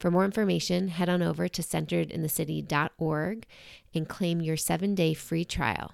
For 0.00 0.10
more 0.10 0.24
information, 0.24 0.88
head 0.88 1.10
on 1.10 1.22
over 1.22 1.46
to 1.46 1.62
centeredinthecity.org 1.62 3.46
and 3.94 4.08
claim 4.08 4.40
your 4.40 4.56
seven 4.56 4.94
day 4.94 5.12
free 5.12 5.44
trial. 5.44 5.92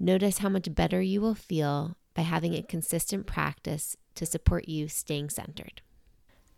Notice 0.00 0.38
how 0.38 0.48
much 0.48 0.74
better 0.74 1.02
you 1.02 1.20
will 1.20 1.34
feel 1.34 1.96
by 2.14 2.22
having 2.22 2.54
a 2.54 2.62
consistent 2.62 3.26
practice 3.26 3.96
to 4.14 4.24
support 4.24 4.66
you 4.66 4.88
staying 4.88 5.28
centered. 5.28 5.82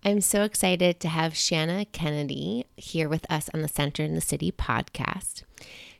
I'm 0.05 0.21
so 0.21 0.45
excited 0.45 1.01
to 1.01 1.09
have 1.09 1.37
Shannah 1.37 1.87
Kennedy 1.87 2.67
here 2.77 3.09
with 3.09 3.29
us 3.29 3.51
on 3.53 3.63
the 3.63 3.69
Center 3.69 4.05
in 4.05 4.15
the 4.15 4.21
City 4.21 4.53
podcast. 4.53 5.43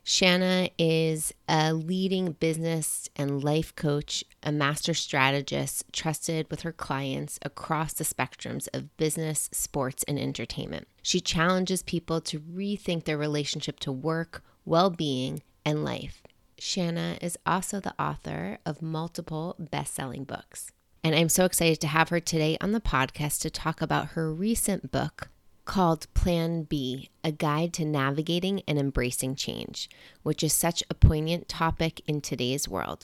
Shannah 0.09 0.69
is 0.77 1.33
a 1.49 1.73
leading 1.73 2.31
business 2.31 3.09
and 3.17 3.43
life 3.43 3.75
coach, 3.75 4.23
a 4.41 4.53
master 4.53 4.93
strategist 4.93 5.83
trusted 5.91 6.49
with 6.49 6.61
her 6.61 6.71
clients 6.71 7.39
across 7.41 7.91
the 7.91 8.05
spectrums 8.05 8.69
of 8.73 8.95
business, 8.95 9.49
sports, 9.51 10.05
and 10.07 10.17
entertainment. 10.17 10.87
She 11.01 11.19
challenges 11.19 11.83
people 11.83 12.21
to 12.21 12.39
rethink 12.39 13.03
their 13.03 13.17
relationship 13.17 13.81
to 13.81 13.91
work, 13.91 14.45
well 14.63 14.89
being, 14.89 15.43
and 15.65 15.83
life. 15.83 16.23
Shanna 16.57 17.17
is 17.21 17.37
also 17.45 17.81
the 17.81 18.01
author 18.01 18.59
of 18.65 18.81
multiple 18.81 19.57
best 19.59 19.93
selling 19.93 20.23
books. 20.23 20.71
And 21.03 21.15
I'm 21.15 21.27
so 21.27 21.43
excited 21.43 21.81
to 21.81 21.87
have 21.87 22.07
her 22.09 22.21
today 22.21 22.57
on 22.61 22.71
the 22.71 22.79
podcast 22.79 23.41
to 23.41 23.49
talk 23.49 23.81
about 23.81 24.11
her 24.11 24.33
recent 24.33 24.89
book 24.89 25.27
called 25.67 26.11
Plan 26.13 26.63
B 26.63 27.09
A 27.23 27.31
Guide 27.31 27.73
to 27.73 27.85
Navigating 27.85 28.63
and 28.67 28.79
Embracing 28.79 29.35
Change, 29.35 29.89
which 30.23 30.41
is 30.41 30.53
such 30.53 30.81
a 30.89 30.95
poignant 30.95 31.47
topic 31.47 32.01
in 32.07 32.21
today's 32.21 32.67
world. 32.67 33.03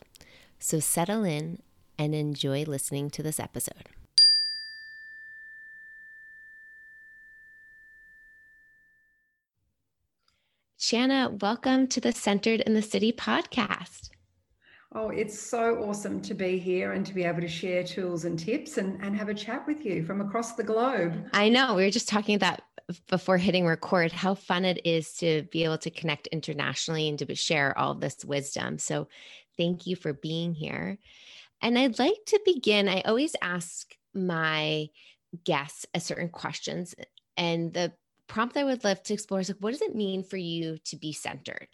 So 0.57 0.79
settle 0.79 1.23
in 1.23 1.61
and 1.99 2.15
enjoy 2.15 2.63
listening 2.63 3.09
to 3.11 3.21
this 3.21 3.39
episode. 3.39 3.89
Shannah, 10.77 11.37
welcome 11.41 11.87
to 11.87 12.01
the 12.01 12.11
Centered 12.11 12.61
in 12.61 12.73
the 12.73 12.81
City 12.81 13.11
podcast. 13.11 14.09
Oh, 14.95 15.09
it's 15.09 15.37
so 15.37 15.83
awesome 15.83 16.21
to 16.21 16.35
be 16.35 16.59
here 16.59 16.91
and 16.91 17.03
to 17.05 17.13
be 17.13 17.23
able 17.23 17.41
to 17.41 17.47
share 17.47 17.83
tools 17.83 18.25
and 18.25 18.37
tips 18.37 18.77
and, 18.77 19.01
and 19.01 19.15
have 19.15 19.27
a 19.27 19.33
chat 19.33 19.65
with 19.65 19.83
you 19.85 20.05
from 20.05 20.21
across 20.21 20.53
the 20.53 20.63
globe. 20.63 21.25
I 21.33 21.49
know. 21.49 21.73
We 21.73 21.83
were 21.83 21.89
just 21.89 22.07
talking 22.07 22.37
that 22.39 22.61
before 23.09 23.37
hitting 23.37 23.65
record, 23.65 24.11
how 24.11 24.35
fun 24.35 24.65
it 24.65 24.85
is 24.85 25.13
to 25.15 25.43
be 25.51 25.63
able 25.63 25.79
to 25.79 25.89
connect 25.89 26.27
internationally 26.27 27.09
and 27.09 27.17
to 27.19 27.35
share 27.35 27.75
all 27.77 27.95
this 27.95 28.23
wisdom. 28.23 28.77
So 28.77 29.07
thank 29.57 29.87
you 29.87 29.95
for 29.95 30.13
being 30.13 30.53
here. 30.53 30.99
And 31.61 31.79
I'd 31.79 31.97
like 31.97 32.19
to 32.27 32.39
begin. 32.45 32.87
I 32.87 33.01
always 33.01 33.35
ask 33.41 33.95
my 34.13 34.89
guests 35.43 35.87
a 35.95 35.99
certain 35.99 36.29
questions. 36.29 36.93
And 37.35 37.73
the 37.73 37.93
prompt 38.27 38.57
I 38.57 38.63
would 38.63 38.83
love 38.83 39.01
to 39.03 39.13
explore 39.13 39.39
is 39.39 39.49
like, 39.49 39.57
what 39.59 39.71
does 39.71 39.81
it 39.81 39.95
mean 39.95 40.23
for 40.23 40.37
you 40.37 40.77
to 40.85 40.97
be 40.97 41.13
centered? 41.13 41.69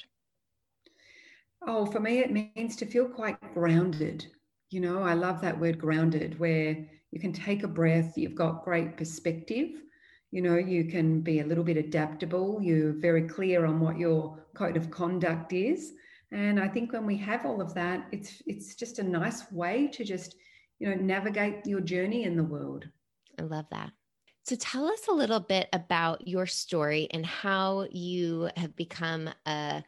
Oh, 1.61 1.85
for 1.85 1.99
me, 1.99 2.19
it 2.19 2.31
means 2.31 2.75
to 2.77 2.85
feel 2.85 3.07
quite 3.07 3.37
grounded. 3.53 4.25
You 4.71 4.81
know, 4.81 5.03
I 5.03 5.13
love 5.13 5.41
that 5.41 5.59
word 5.59 5.79
grounded, 5.79 6.39
where 6.39 6.87
you 7.11 7.19
can 7.19 7.33
take 7.33 7.63
a 7.63 7.67
breath, 7.67 8.13
you've 8.17 8.35
got 8.35 8.63
great 8.63 8.97
perspective. 8.97 9.69
You 10.31 10.41
know, 10.43 10.57
you 10.57 10.85
can 10.85 11.21
be 11.21 11.39
a 11.39 11.45
little 11.45 11.63
bit 11.63 11.77
adaptable, 11.77 12.59
you're 12.61 12.93
very 12.93 13.27
clear 13.27 13.65
on 13.65 13.79
what 13.79 13.97
your 13.97 14.45
code 14.53 14.77
of 14.77 14.91
conduct 14.91 15.53
is. 15.53 15.93
And 16.31 16.59
I 16.59 16.67
think 16.67 16.93
when 16.93 17.07
we 17.07 17.17
have 17.17 17.45
all 17.45 17.61
of 17.61 17.73
that, 17.73 18.07
it's 18.11 18.43
it's 18.45 18.75
just 18.75 18.99
a 18.99 19.03
nice 19.03 19.51
way 19.51 19.87
to 19.87 20.03
just, 20.03 20.35
you 20.77 20.87
know, 20.87 20.95
navigate 20.95 21.65
your 21.65 21.81
journey 21.81 22.23
in 22.23 22.37
the 22.37 22.43
world. 22.43 22.87
I 23.39 23.41
love 23.43 23.65
that. 23.71 23.91
So 24.43 24.55
tell 24.55 24.87
us 24.87 25.07
a 25.07 25.13
little 25.13 25.39
bit 25.39 25.67
about 25.73 26.27
your 26.27 26.45
story 26.45 27.07
and 27.11 27.25
how 27.25 27.87
you 27.91 28.49
have 28.55 28.75
become 28.75 29.29
a 29.45 29.83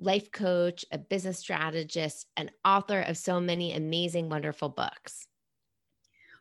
life 0.00 0.32
coach, 0.32 0.84
a 0.90 0.98
business 0.98 1.38
strategist, 1.38 2.26
an 2.36 2.50
author 2.64 3.00
of 3.02 3.16
so 3.16 3.38
many 3.38 3.74
amazing, 3.74 4.28
wonderful 4.28 4.70
books. 4.70 5.26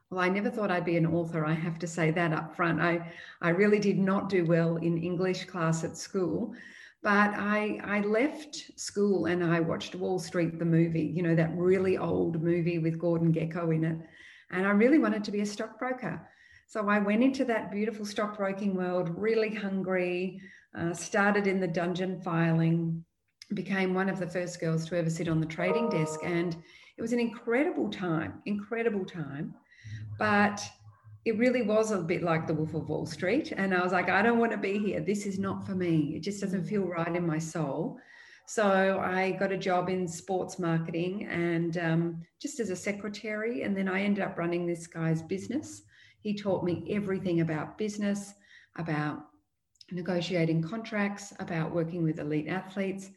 Well, 0.10 0.22
I 0.22 0.30
never 0.30 0.50
thought 0.50 0.72
I'd 0.72 0.86
be 0.86 0.98
an 0.98 1.06
author. 1.06 1.46
I 1.46 1.54
have 1.54 1.78
to 1.80 1.88
say 1.88 2.10
that 2.12 2.34
up 2.34 2.56
front. 2.56 2.82
I, 2.82 3.14
I 3.42 3.50
really 3.50 3.80
did 3.80 4.00
not 4.00 4.30
do 4.30 4.46
well 4.46 4.78
in 4.78 4.98
English 4.98 5.46
class 5.46 5.84
at 5.84 5.98
school, 5.98 6.56
but 7.04 7.32
I, 7.36 7.80
I 7.84 8.02
left 8.02 8.80
school 8.80 9.28
and 9.28 9.44
I 9.44 9.60
watched 9.60 9.94
Wall 9.94 10.18
Street, 10.18 10.58
the 10.58 10.66
movie, 10.66 11.14
you 11.16 11.22
know, 11.22 11.36
that 11.36 11.56
really 11.56 11.98
old 11.98 12.42
movie 12.42 12.80
with 12.80 12.98
Gordon 12.98 13.32
Gekko 13.32 13.76
in 13.76 13.84
it. 13.84 13.98
And 14.52 14.66
I 14.66 14.72
really 14.72 14.98
wanted 14.98 15.24
to 15.26 15.32
be 15.32 15.42
a 15.42 15.46
stockbroker. 15.46 16.28
So 16.66 16.88
I 16.90 17.00
went 17.00 17.24
into 17.24 17.46
that 17.46 17.72
beautiful 17.72 18.06
stockbroking 18.06 18.76
world 18.76 19.12
really 19.16 19.54
hungry, 19.54 20.42
uh, 20.76 20.94
started 20.94 21.46
in 21.46 21.60
the 21.60 21.68
dungeon 21.68 22.22
filing, 22.22 23.04
became 23.54 23.94
one 23.94 24.10
of 24.10 24.20
the 24.20 24.28
first 24.28 24.60
girls 24.60 24.88
to 24.88 24.98
ever 24.98 25.10
sit 25.10 25.28
on 25.28 25.40
the 25.40 25.46
trading 25.46 25.90
desk. 25.90 26.20
And 26.24 26.56
it 26.98 27.02
was 27.02 27.14
an 27.14 27.20
incredible 27.20 27.90
time, 27.90 28.42
incredible 28.46 29.06
time. 29.06 29.54
But 30.18 30.62
it 31.26 31.38
really 31.38 31.62
was 31.62 31.92
a 31.92 32.00
bit 32.00 32.24
like 32.24 32.48
the 32.48 32.54
Wolf 32.54 32.74
of 32.74 32.90
Wall 32.90 33.06
Street. 33.06 33.52
And 33.56 33.74
I 33.74 33.84
was 33.84 33.92
like, 33.92 34.10
I 34.10 34.22
don't 34.22 34.40
want 34.40 34.52
to 34.52 34.58
be 34.58 34.78
here. 34.78 35.00
This 35.00 35.26
is 35.26 35.40
not 35.40 35.66
for 35.66 35.76
me. 35.76 36.14
It 36.16 36.22
just 36.22 36.42
doesn't 36.42 36.66
feel 36.66 36.84
right 36.84 37.16
in 37.16 37.26
my 37.26 37.40
soul. 37.40 38.00
So 38.46 39.00
I 39.00 39.32
got 39.32 39.52
a 39.52 39.58
job 39.58 39.90
in 39.90 40.08
sports 40.08 40.58
marketing 40.58 41.28
and 41.28 41.78
um, 41.78 42.22
just 42.42 42.60
as 42.60 42.72
a 42.72 42.76
secretary. 42.76 43.62
And 43.62 43.78
then 43.78 43.88
I 43.88 44.02
ended 44.02 44.24
up 44.24 44.38
running 44.38 44.66
this 44.66 44.88
guy's 44.88 45.22
business. 45.22 45.84
He 46.22 46.34
taught 46.34 46.64
me 46.64 46.88
everything 46.90 47.42
about 47.42 47.78
business, 47.78 48.34
about 48.78 49.20
negotiating 49.92 50.64
contracts, 50.64 51.34
about 51.40 51.74
working 51.74 52.02
with 52.04 52.20
elite 52.20 52.48
athletes. 52.48 53.12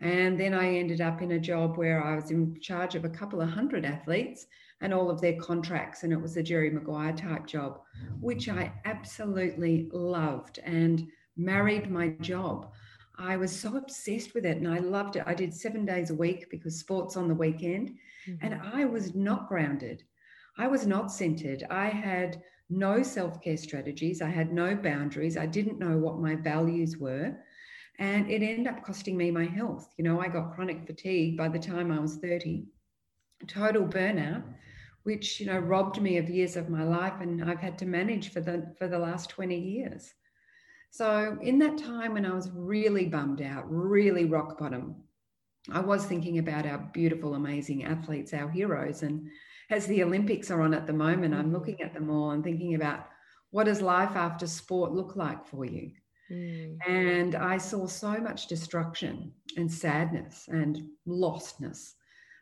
And 0.00 0.38
then 0.38 0.52
I 0.52 0.76
ended 0.76 1.00
up 1.00 1.22
in 1.22 1.32
a 1.32 1.38
job 1.38 1.78
where 1.78 2.04
I 2.04 2.16
was 2.16 2.30
in 2.30 2.60
charge 2.60 2.94
of 2.94 3.04
a 3.04 3.10
couple 3.10 3.40
of 3.40 3.48
hundred 3.48 3.84
athletes 3.84 4.46
and 4.82 4.92
all 4.92 5.10
of 5.10 5.20
their 5.20 5.40
contracts. 5.40 6.02
And 6.02 6.12
it 6.12 6.20
was 6.20 6.36
a 6.36 6.42
Jerry 6.42 6.70
Maguire 6.70 7.14
type 7.14 7.46
job, 7.46 7.80
which 8.20 8.48
I 8.48 8.72
absolutely 8.84 9.88
loved 9.92 10.58
and 10.64 11.08
married 11.36 11.90
my 11.90 12.08
job. 12.20 12.72
I 13.18 13.38
was 13.38 13.58
so 13.58 13.76
obsessed 13.76 14.34
with 14.34 14.44
it 14.44 14.58
and 14.58 14.68
I 14.68 14.78
loved 14.78 15.16
it. 15.16 15.24
I 15.26 15.34
did 15.34 15.54
seven 15.54 15.86
days 15.86 16.10
a 16.10 16.14
week 16.14 16.50
because 16.50 16.78
sports 16.78 17.16
on 17.16 17.28
the 17.28 17.34
weekend, 17.34 17.96
mm-hmm. 18.28 18.44
and 18.44 18.60
I 18.74 18.84
was 18.84 19.14
not 19.14 19.48
grounded. 19.48 20.02
I 20.58 20.66
was 20.66 20.86
not 20.86 21.10
centered. 21.10 21.64
I 21.70 21.88
had 21.88 22.42
no 22.68 23.02
self 23.02 23.40
care 23.40 23.56
strategies. 23.56 24.20
I 24.20 24.28
had 24.28 24.52
no 24.52 24.74
boundaries. 24.74 25.36
I 25.36 25.46
didn't 25.46 25.78
know 25.78 25.96
what 25.96 26.18
my 26.18 26.34
values 26.34 26.98
were. 26.98 27.36
And 27.98 28.30
it 28.30 28.42
ended 28.42 28.66
up 28.66 28.84
costing 28.84 29.16
me 29.16 29.30
my 29.30 29.46
health. 29.46 29.94
You 29.96 30.04
know, 30.04 30.20
I 30.20 30.28
got 30.28 30.54
chronic 30.54 30.86
fatigue 30.86 31.36
by 31.36 31.48
the 31.48 31.58
time 31.58 31.90
I 31.90 31.98
was 31.98 32.16
30, 32.16 32.66
total 33.46 33.84
burnout, 33.84 34.42
which, 35.04 35.40
you 35.40 35.46
know, 35.46 35.58
robbed 35.58 36.00
me 36.00 36.18
of 36.18 36.28
years 36.28 36.56
of 36.56 36.68
my 36.68 36.82
life. 36.82 37.20
And 37.20 37.42
I've 37.42 37.60
had 37.60 37.78
to 37.78 37.86
manage 37.86 38.32
for 38.32 38.40
the, 38.40 38.74
for 38.78 38.88
the 38.88 38.98
last 38.98 39.30
20 39.30 39.58
years. 39.58 40.12
So, 40.90 41.36
in 41.42 41.58
that 41.58 41.78
time 41.78 42.14
when 42.14 42.24
I 42.24 42.34
was 42.34 42.50
really 42.50 43.06
bummed 43.06 43.42
out, 43.42 43.64
really 43.68 44.24
rock 44.24 44.58
bottom, 44.58 44.96
I 45.70 45.80
was 45.80 46.04
thinking 46.04 46.38
about 46.38 46.64
our 46.64 46.78
beautiful, 46.92 47.34
amazing 47.34 47.84
athletes, 47.84 48.32
our 48.32 48.48
heroes, 48.48 49.02
and 49.02 49.28
as 49.68 49.86
the 49.86 50.02
Olympics 50.02 50.50
are 50.50 50.62
on 50.62 50.74
at 50.74 50.86
the 50.86 50.92
moment, 50.92 51.34
I'm 51.34 51.46
mm-hmm. 51.46 51.54
looking 51.54 51.80
at 51.82 51.92
them 51.92 52.08
all 52.08 52.30
and 52.30 52.44
thinking 52.44 52.74
about 52.74 53.08
what 53.50 53.64
does 53.64 53.80
life 53.80 54.16
after 54.16 54.46
sport 54.46 54.92
look 54.92 55.16
like 55.16 55.46
for 55.46 55.64
you? 55.64 55.92
Mm. 56.30 56.78
And 56.86 57.34
I 57.34 57.58
saw 57.58 57.86
so 57.86 58.18
much 58.18 58.48
destruction 58.48 59.32
and 59.56 59.70
sadness 59.70 60.48
and 60.48 60.82
lostness 61.06 61.94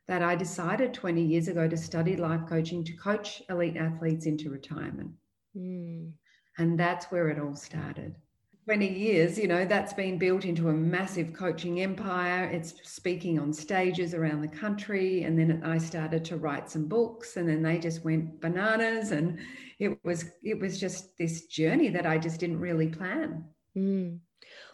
that 0.07 0.23
I 0.23 0.35
decided 0.35 0.93
20 0.93 1.23
years 1.23 1.49
ago 1.49 1.67
to 1.69 1.77
study 1.77 2.17
life 2.17 2.43
coaching 2.49 2.85
to 2.85 2.93
coach 2.95 3.43
elite 3.49 3.77
athletes 3.77 4.27
into 4.27 4.51
retirement. 4.51 5.11
Mm. 5.57 6.13
And 6.59 6.79
that's 6.79 7.07
where 7.07 7.29
it 7.29 7.41
all 7.41 7.57
started. 7.57 8.17
20 8.65 8.89
years, 8.89 9.39
you 9.39 9.47
know, 9.47 9.67
that's 9.67 9.93
been 9.93 10.19
built 10.19 10.47
into 10.47 10.71
a 10.71 10.73
massive 10.73 11.35
coaching 11.35 11.83
empire. 11.83 12.45
It's 12.45 12.75
speaking 12.83 13.39
on 13.39 13.53
stages 13.53 14.15
around 14.15 14.41
the 14.41 14.49
country. 14.49 15.25
And 15.25 15.39
then 15.39 15.63
I 15.65 15.77
started 15.77 16.25
to 16.27 16.39
write 16.39 16.71
some 16.71 16.87
books 16.87 17.37
and 17.37 17.47
then 17.47 17.63
they 17.63 17.79
just 17.79 18.05
went 18.05 18.41
bananas. 18.41 19.11
And 19.11 19.39
it 19.79 19.99
was, 20.03 20.25
it 20.43 20.59
was 20.59 20.81
just 20.81 21.17
this 21.19 21.45
journey 21.47 21.91
that 21.91 22.07
I 22.07 22.17
just 22.17 22.41
didn't 22.41 22.61
really 22.61 22.89
plan. 22.89 23.45
Mm. 23.77 24.21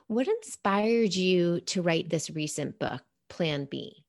What 0.07 0.29
inspired 0.29 1.15
you 1.15 1.61
to 1.63 1.83
write 1.83 2.11
this 2.11 2.31
recent 2.31 2.79
book, 2.79 3.03
Plan 3.29 3.69
B? 3.71 4.05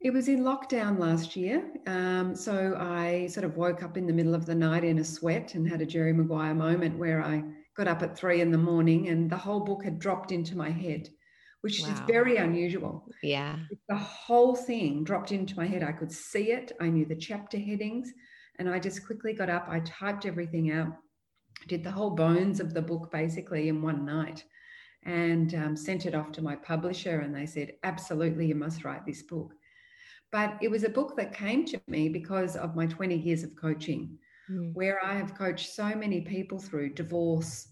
It 0.00 0.12
was 0.12 0.28
in 0.28 0.44
lockdown 0.44 0.98
last 0.98 1.34
year. 1.34 1.64
Um, 1.86 2.34
so 2.36 2.76
I 2.78 3.26
sort 3.26 3.44
of 3.44 3.56
woke 3.56 3.82
up 3.82 3.96
in 3.96 4.06
the 4.06 4.12
middle 4.12 4.34
of 4.34 4.46
the 4.46 4.54
night 4.54 4.84
in 4.84 4.98
a 4.98 5.04
sweat 5.04 5.54
and 5.54 5.68
had 5.68 5.80
a 5.80 5.86
Jerry 5.86 6.12
Maguire 6.12 6.54
moment 6.54 6.98
where 6.98 7.22
I 7.22 7.42
got 7.76 7.88
up 7.88 8.02
at 8.02 8.16
three 8.16 8.40
in 8.40 8.52
the 8.52 8.58
morning 8.58 9.08
and 9.08 9.28
the 9.28 9.36
whole 9.36 9.60
book 9.60 9.82
had 9.82 9.98
dropped 9.98 10.32
into 10.32 10.56
my 10.56 10.70
head, 10.70 11.08
which 11.62 11.82
wow. 11.82 11.92
is 11.92 12.00
very 12.00 12.36
unusual. 12.36 13.08
Yeah. 13.22 13.56
The 13.88 13.96
whole 13.96 14.54
thing 14.54 15.02
dropped 15.02 15.32
into 15.32 15.56
my 15.56 15.66
head. 15.66 15.82
I 15.82 15.92
could 15.92 16.12
see 16.12 16.52
it. 16.52 16.72
I 16.80 16.88
knew 16.88 17.04
the 17.04 17.16
chapter 17.16 17.58
headings. 17.58 18.12
And 18.58 18.68
I 18.68 18.78
just 18.78 19.04
quickly 19.04 19.32
got 19.32 19.50
up. 19.50 19.66
I 19.68 19.80
typed 19.80 20.24
everything 20.24 20.70
out, 20.72 20.94
did 21.68 21.82
the 21.82 21.90
whole 21.90 22.10
bones 22.10 22.60
of 22.60 22.74
the 22.74 22.82
book 22.82 23.10
basically 23.10 23.68
in 23.68 23.82
one 23.82 24.04
night 24.04 24.44
and 25.04 25.54
um, 25.54 25.76
sent 25.76 26.06
it 26.06 26.14
off 26.14 26.32
to 26.32 26.42
my 26.42 26.56
publisher. 26.56 27.20
And 27.20 27.34
they 27.34 27.46
said, 27.46 27.74
absolutely, 27.84 28.46
you 28.46 28.54
must 28.54 28.84
write 28.84 29.06
this 29.06 29.22
book. 29.22 29.52
But 30.32 30.58
it 30.60 30.70
was 30.70 30.84
a 30.84 30.88
book 30.88 31.16
that 31.16 31.32
came 31.32 31.64
to 31.66 31.80
me 31.86 32.08
because 32.08 32.56
of 32.56 32.74
my 32.74 32.86
20 32.86 33.16
years 33.16 33.44
of 33.44 33.54
coaching 33.56 34.18
mm. 34.50 34.74
where 34.74 35.02
I 35.04 35.14
have 35.14 35.36
coached 35.36 35.74
so 35.74 35.94
many 35.94 36.20
people 36.22 36.58
through 36.58 36.94
divorce, 36.94 37.68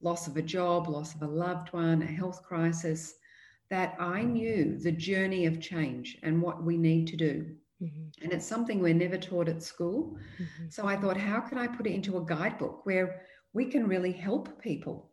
loss 0.00 0.26
of 0.26 0.36
a 0.36 0.42
job, 0.42 0.88
loss 0.88 1.14
of 1.14 1.22
a 1.22 1.26
loved 1.26 1.72
one, 1.72 2.02
a 2.02 2.06
health 2.06 2.42
crisis, 2.42 3.14
that 3.70 3.94
I 4.00 4.22
knew 4.22 4.78
the 4.78 4.92
journey 4.92 5.44
of 5.44 5.60
change 5.60 6.16
and 6.22 6.40
what 6.40 6.62
we 6.62 6.78
need 6.78 7.06
to 7.08 7.16
do. 7.16 7.54
Mm-hmm. 7.82 8.24
And 8.24 8.32
it's 8.32 8.46
something 8.46 8.80
we're 8.80 8.94
never 8.94 9.18
taught 9.18 9.48
at 9.48 9.62
school. 9.62 10.16
Mm-hmm. 10.40 10.68
So 10.70 10.86
I 10.86 10.96
thought, 10.96 11.16
how 11.16 11.40
can 11.40 11.58
I 11.58 11.66
put 11.66 11.86
it 11.86 11.94
into 11.94 12.18
a 12.18 12.24
guidebook 12.24 12.84
where 12.84 13.22
we 13.52 13.66
can 13.66 13.86
really 13.86 14.12
help 14.12 14.60
people 14.60 15.10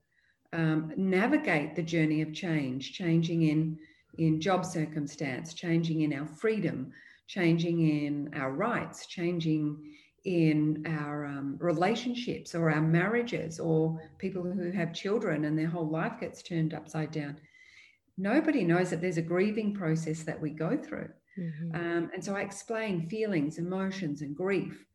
um, 0.53 0.91
navigate 0.95 1.75
the 1.75 1.83
journey 1.83 2.21
of 2.21 2.33
change, 2.33 2.93
changing 2.93 3.43
in 3.43 3.77
in 4.17 4.39
job 4.39 4.65
circumstance, 4.65 5.53
changing 5.53 6.01
in 6.01 6.13
our 6.13 6.25
freedom, 6.25 6.91
changing 7.27 7.81
in 7.81 8.31
our 8.33 8.51
rights, 8.51 9.07
changing 9.07 9.93
in 10.23 10.83
our 10.87 11.25
um, 11.25 11.57
relationships 11.59 12.55
or 12.55 12.71
our 12.71 12.81
marriages 12.81 13.59
or 13.59 13.99
people 14.17 14.41
who 14.41 14.71
have 14.71 14.93
children 14.93 15.45
and 15.45 15.57
their 15.57 15.67
whole 15.67 15.87
life 15.87 16.13
gets 16.19 16.41
turned 16.41 16.73
upside 16.73 17.11
down. 17.11 17.37
Nobody 18.17 18.63
knows 18.63 18.89
that 18.89 19.01
there's 19.01 19.17
a 19.17 19.21
grieving 19.21 19.73
process 19.73 20.23
that 20.23 20.41
we 20.41 20.49
go 20.49 20.77
through. 20.77 21.09
Mm-hmm. 21.37 21.75
Um, 21.75 22.11
and 22.13 22.23
so 22.23 22.35
I 22.35 22.41
explain 22.41 23.09
feelings, 23.09 23.57
emotions, 23.57 24.21
and 24.21 24.35
grief 24.35 24.85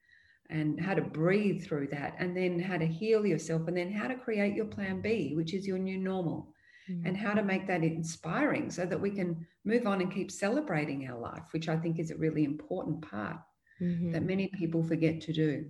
and 0.51 0.81
how 0.81 0.95
to 0.95 1.03
breathe 1.03 1.65
through 1.65 1.87
that, 1.87 2.17
and 2.19 2.37
then 2.37 2.59
how 2.59 2.77
to 2.77 2.87
heal 2.87 3.25
yourself, 3.25 3.69
and 3.69 3.77
then 3.77 3.93
how 3.93 4.09
to 4.09 4.17
create 4.17 4.55
your 4.55 4.65
plan 4.65 5.01
B, 5.01 5.33
which 5.37 5.55
is 5.55 5.65
your 5.65 5.79
new 5.79 5.97
normal, 5.97 6.53
mm-hmm. 6.91 7.07
and 7.07 7.17
how 7.17 7.35
to 7.35 7.43
make 7.43 7.69
that 7.69 7.85
inspiring 7.85 8.69
so 8.69 8.85
that 8.85 9.01
we 9.01 9.11
can 9.11 9.47
move 9.65 9.87
on 9.87 10.01
and 10.01 10.13
keep 10.13 10.31
celebrating 10.31 11.09
our 11.09 11.19
life, 11.19 11.53
which 11.53 11.69
I 11.69 11.77
think 11.77 12.01
is 12.01 12.11
a 12.11 12.17
really 12.17 12.45
important 12.45 13.01
part 13.09 13.37
mm-hmm. 13.81 14.11
that 14.11 14.25
many 14.25 14.49
people 14.49 14.83
forget 14.83 15.21
to 15.23 15.33
do. 15.33 15.67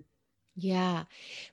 Yeah. 0.56 1.05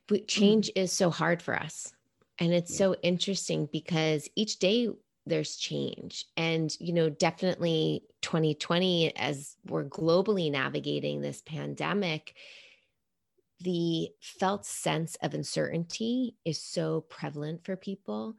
But 0.07 0.23
mm. 0.23 0.27
change 0.27 0.67
mm-hmm. 0.67 0.83
is 0.83 0.91
so 0.91 1.09
hard 1.09 1.41
for 1.41 1.55
us. 1.55 1.93
And 2.39 2.53
it's 2.53 2.71
yeah. 2.71 2.77
so 2.77 2.95
interesting 3.03 3.67
because 3.71 4.29
each 4.35 4.59
day 4.59 4.89
there's 5.25 5.57
change. 5.57 6.25
And, 6.37 6.75
you 6.79 6.93
know, 6.93 7.09
definitely 7.09 8.03
2020, 8.27 9.15
as 9.15 9.55
we're 9.67 9.85
globally 9.85 10.51
navigating 10.51 11.21
this 11.21 11.41
pandemic, 11.43 12.35
the 13.61 14.09
felt 14.19 14.65
sense 14.65 15.15
of 15.21 15.33
uncertainty 15.33 16.35
is 16.43 16.61
so 16.61 17.05
prevalent 17.07 17.63
for 17.63 17.77
people. 17.77 18.35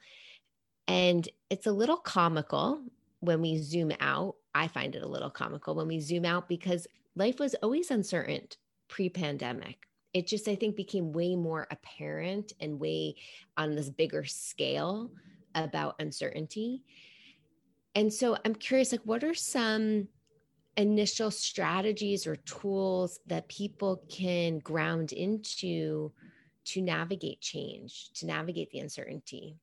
And 0.89 1.27
it's 1.49 1.67
a 1.67 1.73
little 1.73 1.97
comical 1.97 2.83
when 3.21 3.41
we 3.41 3.57
zoom 3.57 3.93
out. 3.99 4.35
I 4.55 4.69
find 4.69 4.95
it 4.95 5.03
a 5.03 5.09
little 5.09 5.31
comical 5.31 5.75
when 5.75 5.89
we 5.89 6.01
zoom 6.01 6.27
out 6.27 6.51
because 6.51 6.87
life 7.17 7.41
was 7.41 7.55
always 7.63 7.91
uncertain 7.91 8.47
pre 8.89 9.09
pandemic. 9.09 9.87
It 10.13 10.27
just, 10.27 10.49
I 10.49 10.55
think, 10.55 10.77
became 10.77 11.13
way 11.13 11.35
more 11.35 11.67
apparent 11.71 12.53
and 12.61 12.79
way 12.79 13.17
on 13.57 13.75
this 13.75 13.89
bigger 13.89 14.27
scale 14.27 15.13
about 15.55 15.97
uncertainty. 15.99 16.85
And 17.99 18.13
so 18.13 18.37
I'm 18.45 18.55
curious, 18.55 18.93
like, 18.93 19.01
what 19.03 19.25
are 19.25 19.35
some 19.35 20.07
initial 20.77 21.33
strategies 21.33 22.29
or 22.29 22.37
tools 22.37 23.19
that 23.27 23.49
people 23.49 24.05
can 24.09 24.61
ground 24.61 25.11
into 25.13 26.13
to 26.67 26.81
navigate 26.81 27.41
change, 27.41 28.11
to 28.15 28.27
navigate 28.27 28.71
the 28.71 28.79
uncertainty? 28.79 29.57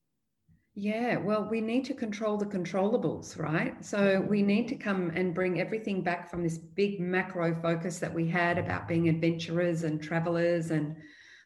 Yeah, 0.74 1.16
well, 1.16 1.48
we 1.50 1.62
need 1.62 1.86
to 1.86 1.94
control 1.94 2.36
the 2.36 2.46
controllables, 2.46 3.40
right? 3.40 3.74
So 3.86 4.20
we 4.20 4.42
need 4.42 4.68
to 4.68 4.76
come 4.76 5.14
and 5.16 5.34
bring 5.34 5.62
everything 5.62 6.02
back 6.02 6.30
from 6.30 6.44
this 6.44 6.58
big 6.58 7.00
macro 7.00 7.56
focus 7.62 8.00
that 8.00 8.14
we 8.14 8.28
had 8.28 8.58
about 8.58 8.86
being 8.86 9.08
adventurers 9.08 9.84
and 9.84 10.04
travelers 10.04 10.72
and 10.72 10.98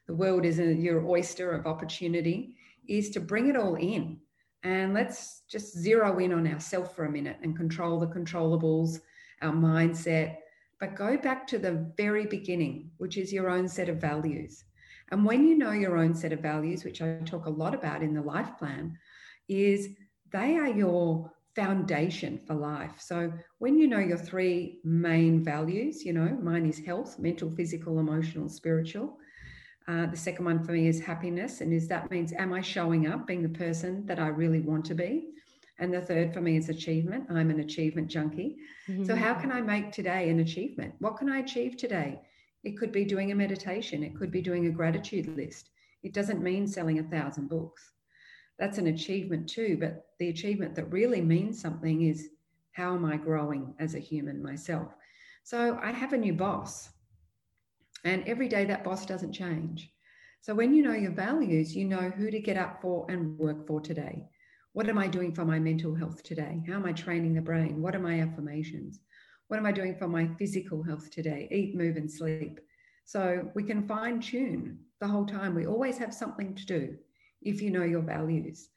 the 0.08 0.16
world 0.16 0.44
is 0.44 0.58
your 0.58 1.06
oyster 1.06 1.52
of 1.52 1.68
opportunity, 1.68 2.56
is 2.88 3.10
to 3.10 3.20
bring 3.20 3.48
it 3.48 3.54
all 3.54 3.76
in. 3.76 4.18
And 4.62 4.92
let's 4.92 5.42
just 5.48 5.76
zero 5.78 6.18
in 6.18 6.32
on 6.32 6.46
ourselves 6.46 6.90
for 6.92 7.06
a 7.06 7.10
minute 7.10 7.38
and 7.42 7.56
control 7.56 7.98
the 7.98 8.06
controllables, 8.06 9.00
our 9.40 9.52
mindset, 9.52 10.36
but 10.78 10.96
go 10.96 11.16
back 11.16 11.46
to 11.48 11.58
the 11.58 11.92
very 11.96 12.26
beginning, 12.26 12.90
which 12.98 13.16
is 13.16 13.32
your 13.32 13.50
own 13.50 13.68
set 13.68 13.88
of 13.88 14.00
values. 14.00 14.64
And 15.10 15.24
when 15.24 15.46
you 15.46 15.56
know 15.56 15.72
your 15.72 15.96
own 15.96 16.14
set 16.14 16.32
of 16.32 16.40
values, 16.40 16.84
which 16.84 17.02
I 17.02 17.18
talk 17.24 17.46
a 17.46 17.50
lot 17.50 17.74
about 17.74 18.02
in 18.02 18.14
the 18.14 18.22
life 18.22 18.56
plan, 18.58 18.96
is 19.48 19.88
they 20.32 20.56
are 20.56 20.68
your 20.68 21.32
foundation 21.54 22.40
for 22.46 22.54
life. 22.54 22.94
So 22.98 23.32
when 23.58 23.76
you 23.76 23.88
know 23.88 23.98
your 23.98 24.18
three 24.18 24.78
main 24.84 25.42
values, 25.42 26.04
you 26.04 26.12
know, 26.12 26.38
mine 26.40 26.66
is 26.66 26.78
health, 26.78 27.18
mental, 27.18 27.50
physical, 27.50 27.98
emotional, 27.98 28.48
spiritual. 28.48 29.18
Uh, 29.88 30.06
the 30.06 30.16
second 30.16 30.44
one 30.44 30.62
for 30.62 30.72
me 30.72 30.88
is 30.88 31.00
happiness. 31.00 31.60
And 31.60 31.72
is 31.72 31.88
that 31.88 32.10
means, 32.10 32.32
am 32.32 32.52
I 32.52 32.60
showing 32.60 33.06
up 33.06 33.26
being 33.26 33.42
the 33.42 33.48
person 33.48 34.06
that 34.06 34.18
I 34.18 34.28
really 34.28 34.60
want 34.60 34.84
to 34.86 34.94
be? 34.94 35.28
And 35.78 35.92
the 35.92 36.00
third 36.00 36.32
for 36.32 36.40
me 36.40 36.56
is 36.56 36.68
achievement. 36.68 37.26
I'm 37.30 37.50
an 37.50 37.60
achievement 37.60 38.08
junkie. 38.08 38.56
Mm-hmm. 38.88 39.04
So, 39.04 39.16
how 39.16 39.34
can 39.34 39.50
I 39.50 39.62
make 39.62 39.92
today 39.92 40.28
an 40.28 40.40
achievement? 40.40 40.94
What 40.98 41.16
can 41.16 41.30
I 41.30 41.38
achieve 41.38 41.78
today? 41.78 42.20
It 42.62 42.76
could 42.76 42.92
be 42.92 43.06
doing 43.06 43.32
a 43.32 43.34
meditation, 43.34 44.02
it 44.02 44.14
could 44.14 44.30
be 44.30 44.42
doing 44.42 44.66
a 44.66 44.70
gratitude 44.70 45.34
list. 45.36 45.70
It 46.02 46.12
doesn't 46.12 46.42
mean 46.42 46.66
selling 46.66 46.98
a 46.98 47.02
thousand 47.04 47.48
books 47.48 47.92
that's 48.60 48.78
an 48.78 48.88
achievement 48.88 49.48
too. 49.48 49.78
But 49.80 50.04
the 50.18 50.28
achievement 50.28 50.76
that 50.76 50.92
really 50.92 51.22
means 51.22 51.60
something 51.60 52.02
is 52.02 52.28
how 52.72 52.94
am 52.94 53.04
I 53.04 53.16
growing 53.16 53.74
as 53.80 53.94
a 53.94 53.98
human 53.98 54.40
myself? 54.40 54.92
So 55.42 55.80
I 55.82 55.90
have 55.90 56.12
a 56.12 56.18
new 56.18 56.34
boss, 56.34 56.90
and 58.04 58.26
every 58.26 58.48
day 58.48 58.64
that 58.64 58.84
boss 58.84 59.06
doesn't 59.06 59.32
change. 59.32 59.90
So 60.40 60.54
when 60.54 60.74
you 60.74 60.82
know 60.82 60.94
your 60.94 61.12
values, 61.12 61.76
you 61.76 61.84
know 61.84 62.10
who 62.10 62.30
to 62.30 62.40
get 62.40 62.56
up 62.56 62.80
for 62.80 63.06
and 63.10 63.38
work 63.38 63.66
for 63.66 63.80
today. 63.80 64.24
What 64.72 64.88
am 64.88 64.98
I 64.98 65.06
doing 65.08 65.34
for 65.34 65.44
my 65.44 65.58
mental 65.58 65.94
health 65.94 66.22
today? 66.22 66.62
How 66.66 66.74
am 66.74 66.86
I 66.86 66.92
training 66.92 67.34
the 67.34 67.40
brain? 67.40 67.82
What 67.82 67.94
are 67.94 68.00
my 68.00 68.20
affirmations? 68.20 69.00
What 69.48 69.58
am 69.58 69.66
I 69.66 69.72
doing 69.72 69.96
for 69.96 70.08
my 70.08 70.28
physical 70.38 70.82
health 70.82 71.10
today? 71.10 71.48
Eat, 71.50 71.76
move, 71.76 71.96
and 71.96 72.10
sleep. 72.10 72.60
So 73.04 73.50
we 73.54 73.64
can 73.64 73.88
fine 73.88 74.20
tune 74.20 74.78
the 75.00 75.08
whole 75.08 75.26
time. 75.26 75.54
We 75.54 75.66
always 75.66 75.98
have 75.98 76.14
something 76.14 76.54
to 76.54 76.64
do 76.64 76.96
if 77.42 77.60
you 77.60 77.70
know 77.70 77.82
your 77.82 78.02
values. 78.02 78.68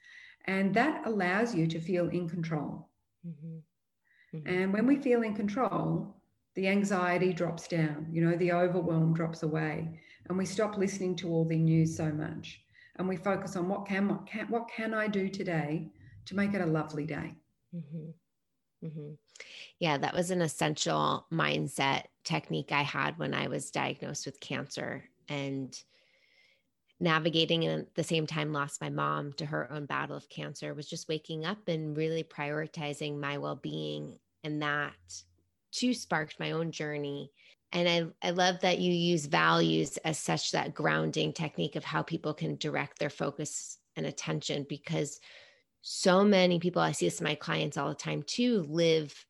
And 0.45 0.73
that 0.73 1.05
allows 1.05 1.53
you 1.53 1.67
to 1.67 1.79
feel 1.79 2.09
in 2.09 2.27
control. 2.27 2.89
Mm-hmm. 3.25 4.37
Mm-hmm. 4.37 4.47
And 4.49 4.73
when 4.73 4.87
we 4.87 4.97
feel 4.97 5.21
in 5.21 5.35
control, 5.35 6.17
the 6.55 6.67
anxiety 6.67 7.33
drops 7.33 7.67
down, 7.67 8.07
you 8.11 8.23
know, 8.23 8.35
the 8.37 8.51
overwhelm 8.51 9.13
drops 9.13 9.43
away, 9.43 9.99
and 10.27 10.37
we 10.37 10.45
stop 10.45 10.77
listening 10.77 11.15
to 11.17 11.29
all 11.29 11.45
the 11.45 11.57
news 11.57 11.95
so 11.95 12.11
much. 12.11 12.61
And 12.97 13.07
we 13.07 13.17
focus 13.17 13.55
on 13.55 13.67
what 13.67 13.87
can, 13.87 14.07
what 14.07 14.27
can, 14.27 14.45
what 14.49 14.69
can 14.69 14.93
I 14.93 15.07
do 15.07 15.27
today 15.27 15.89
to 16.25 16.35
make 16.35 16.53
it 16.53 16.61
a 16.61 16.65
lovely 16.65 17.05
day. 17.05 17.35
Mm-hmm. 17.75 18.85
mm-hmm. 18.87 19.13
Yeah, 19.79 19.97
that 19.97 20.13
was 20.13 20.29
an 20.29 20.41
essential 20.41 21.25
mindset 21.33 22.03
technique 22.23 22.71
I 22.71 22.83
had 22.83 23.17
when 23.17 23.33
I 23.33 23.47
was 23.47 23.71
diagnosed 23.71 24.27
with 24.27 24.39
cancer. 24.39 25.03
And 25.27 25.75
navigating 26.99 27.65
and 27.65 27.81
at 27.81 27.95
the 27.95 28.03
same 28.03 28.25
time 28.25 28.53
lost 28.53 28.79
my 28.79 28.89
mom 28.89 29.33
to 29.33 29.45
her 29.45 29.71
own 29.71 29.85
battle 29.85 30.15
of 30.15 30.29
cancer 30.29 30.73
was 30.73 30.87
just 30.87 31.09
waking 31.09 31.45
up 31.45 31.67
and 31.67 31.97
really 31.97 32.23
prioritizing 32.23 33.19
my 33.19 33.37
well-being 33.37 34.17
and 34.43 34.61
that 34.61 34.93
too 35.73 35.93
sparked 35.93 36.39
my 36.39 36.51
own 36.51 36.71
journey. 36.71 37.31
And 37.71 37.89
I, 37.89 38.27
I 38.27 38.31
love 38.31 38.59
that 38.61 38.79
you 38.79 38.93
use 38.93 39.25
values 39.25 39.97
as 39.97 40.19
such 40.19 40.51
that 40.51 40.73
grounding 40.73 41.33
technique 41.33 41.75
of 41.75 41.83
how 41.83 42.03
people 42.03 42.33
can 42.33 42.55
direct 42.57 42.99
their 42.99 43.09
focus 43.09 43.79
and 43.95 44.05
attention 44.05 44.65
because 44.69 45.19
so 45.85 46.23
many 46.23 46.59
people 46.59 46.81
i 46.81 46.93
see 46.93 47.05
this 47.05 47.19
in 47.19 47.25
my 47.25 47.35
clients 47.35 47.75
all 47.75 47.89
the 47.89 47.93
time 47.93 48.23
too 48.23 48.65
live 48.69 49.25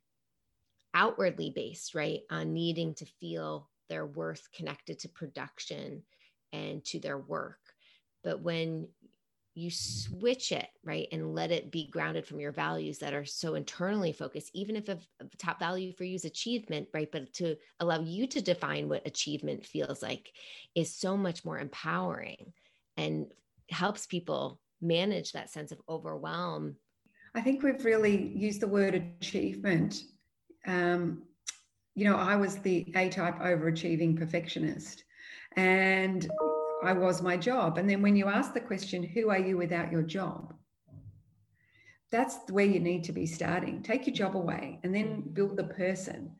outwardly 0.93 1.49
based 1.49 1.95
right 1.95 2.21
on 2.29 2.53
needing 2.53 2.93
to 2.93 3.05
feel 3.19 3.69
their 3.89 4.05
worth 4.05 4.47
connected 4.55 4.99
to 4.99 5.09
production 5.09 6.03
and 6.51 6.83
to 6.85 6.99
their 6.99 7.17
work. 7.17 7.59
But 8.23 8.41
when 8.41 8.87
you 9.55 9.69
switch 9.69 10.51
it 10.51 10.67
right 10.83 11.07
and 11.11 11.35
let 11.35 11.51
it 11.51 11.71
be 11.71 11.87
grounded 11.87 12.25
from 12.25 12.39
your 12.39 12.51
values 12.51 12.97
that 12.99 13.13
are 13.13 13.25
so 13.25 13.55
internally 13.55 14.11
focused 14.11 14.49
even 14.53 14.75
if 14.75 14.89
a, 14.89 14.97
top 15.37 15.59
value 15.59 15.93
for 15.93 16.03
you 16.03 16.15
is 16.15 16.25
achievement 16.25 16.87
right 16.93 17.11
but 17.11 17.31
to 17.33 17.55
allow 17.79 17.99
you 17.99 18.25
to 18.25 18.41
define 18.41 18.89
what 18.89 19.05
achievement 19.05 19.65
feels 19.65 20.01
like 20.01 20.31
is 20.75 20.93
so 20.93 21.15
much 21.15 21.45
more 21.45 21.59
empowering 21.59 22.53
and 22.97 23.27
helps 23.69 24.05
people 24.05 24.59
manage 24.81 25.31
that 25.31 25.49
sense 25.49 25.71
of 25.71 25.79
overwhelm. 25.87 26.75
I 27.35 27.41
think 27.41 27.63
we've 27.63 27.85
really 27.85 28.27
used 28.35 28.59
the 28.59 28.67
word 28.67 29.01
achievement. 29.21 30.03
Um, 30.67 31.23
you 31.95 32.05
know 32.05 32.15
i 32.15 32.35
was 32.35 32.57
the 32.57 32.91
a 32.95 33.09
type 33.09 33.39
overachieving 33.39 34.17
perfectionist. 34.17 35.03
And 35.55 36.27
I 36.83 36.93
was 36.93 37.21
my 37.21 37.37
job. 37.37 37.77
And 37.77 37.89
then 37.89 38.01
when 38.01 38.15
you 38.15 38.27
ask 38.27 38.53
the 38.53 38.59
question, 38.59 39.03
who 39.03 39.29
are 39.29 39.39
you 39.39 39.57
without 39.57 39.91
your 39.91 40.03
job? 40.03 40.53
That's 42.11 42.37
where 42.49 42.65
you 42.65 42.79
need 42.79 43.03
to 43.05 43.11
be 43.11 43.25
starting. 43.25 43.81
Take 43.81 44.05
your 44.05 44.15
job 44.15 44.35
away 44.35 44.79
and 44.83 44.93
then 44.93 45.21
build 45.33 45.57
the 45.57 45.63
person. 45.63 46.31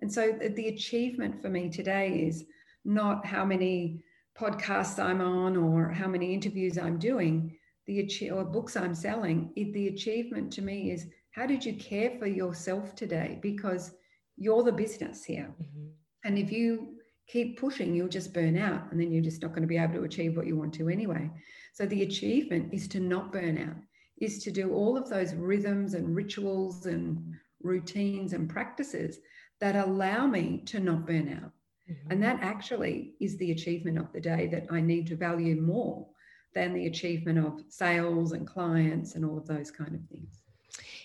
And 0.00 0.12
so 0.12 0.32
the 0.32 0.68
achievement 0.68 1.40
for 1.40 1.48
me 1.48 1.68
today 1.68 2.24
is 2.26 2.44
not 2.84 3.24
how 3.24 3.44
many 3.44 4.02
podcasts 4.36 5.02
I'm 5.02 5.20
on 5.20 5.56
or 5.56 5.90
how 5.90 6.08
many 6.08 6.32
interviews 6.32 6.78
I'm 6.78 6.98
doing, 6.98 7.56
the 7.86 8.30
or 8.30 8.44
books 8.44 8.76
I'm 8.76 8.94
selling. 8.94 9.52
It, 9.56 9.72
the 9.72 9.88
achievement 9.88 10.52
to 10.54 10.62
me 10.62 10.90
is 10.90 11.06
how 11.32 11.46
did 11.46 11.64
you 11.64 11.74
care 11.74 12.12
for 12.18 12.26
yourself 12.26 12.94
today? 12.94 13.38
Because 13.42 13.92
you're 14.36 14.62
the 14.62 14.72
business 14.72 15.24
here. 15.24 15.54
Mm-hmm. 15.62 15.86
And 16.24 16.38
if 16.38 16.50
you 16.50 16.99
keep 17.30 17.58
pushing, 17.58 17.94
you'll 17.94 18.08
just 18.08 18.34
burn 18.34 18.56
out 18.56 18.90
and 18.90 19.00
then 19.00 19.12
you're 19.12 19.22
just 19.22 19.42
not 19.42 19.52
going 19.52 19.62
to 19.62 19.68
be 19.68 19.78
able 19.78 19.94
to 19.94 20.04
achieve 20.04 20.36
what 20.36 20.46
you 20.46 20.56
want 20.56 20.74
to 20.74 20.88
anyway. 20.88 21.30
So 21.74 21.86
the 21.86 22.02
achievement 22.02 22.72
is 22.72 22.88
to 22.88 23.00
not 23.00 23.32
burn 23.32 23.58
out, 23.58 23.76
is 24.18 24.42
to 24.44 24.50
do 24.50 24.72
all 24.72 24.96
of 24.96 25.08
those 25.08 25.34
rhythms 25.34 25.94
and 25.94 26.14
rituals 26.14 26.86
and 26.86 27.34
routines 27.62 28.32
and 28.32 28.48
practices 28.48 29.18
that 29.60 29.76
allow 29.76 30.26
me 30.26 30.62
to 30.66 30.80
not 30.80 31.06
burn 31.06 31.28
out. 31.42 31.52
Mm-hmm. 31.90 32.12
And 32.12 32.22
that 32.22 32.38
actually 32.42 33.14
is 33.20 33.36
the 33.36 33.52
achievement 33.52 33.98
of 33.98 34.12
the 34.12 34.20
day 34.20 34.48
that 34.48 34.66
I 34.70 34.80
need 34.80 35.06
to 35.08 35.16
value 35.16 35.60
more 35.60 36.06
than 36.54 36.74
the 36.74 36.86
achievement 36.86 37.38
of 37.38 37.62
sales 37.68 38.32
and 38.32 38.46
clients 38.46 39.14
and 39.14 39.24
all 39.24 39.38
of 39.38 39.46
those 39.46 39.70
kind 39.70 39.94
of 39.94 40.00
things. 40.10 40.39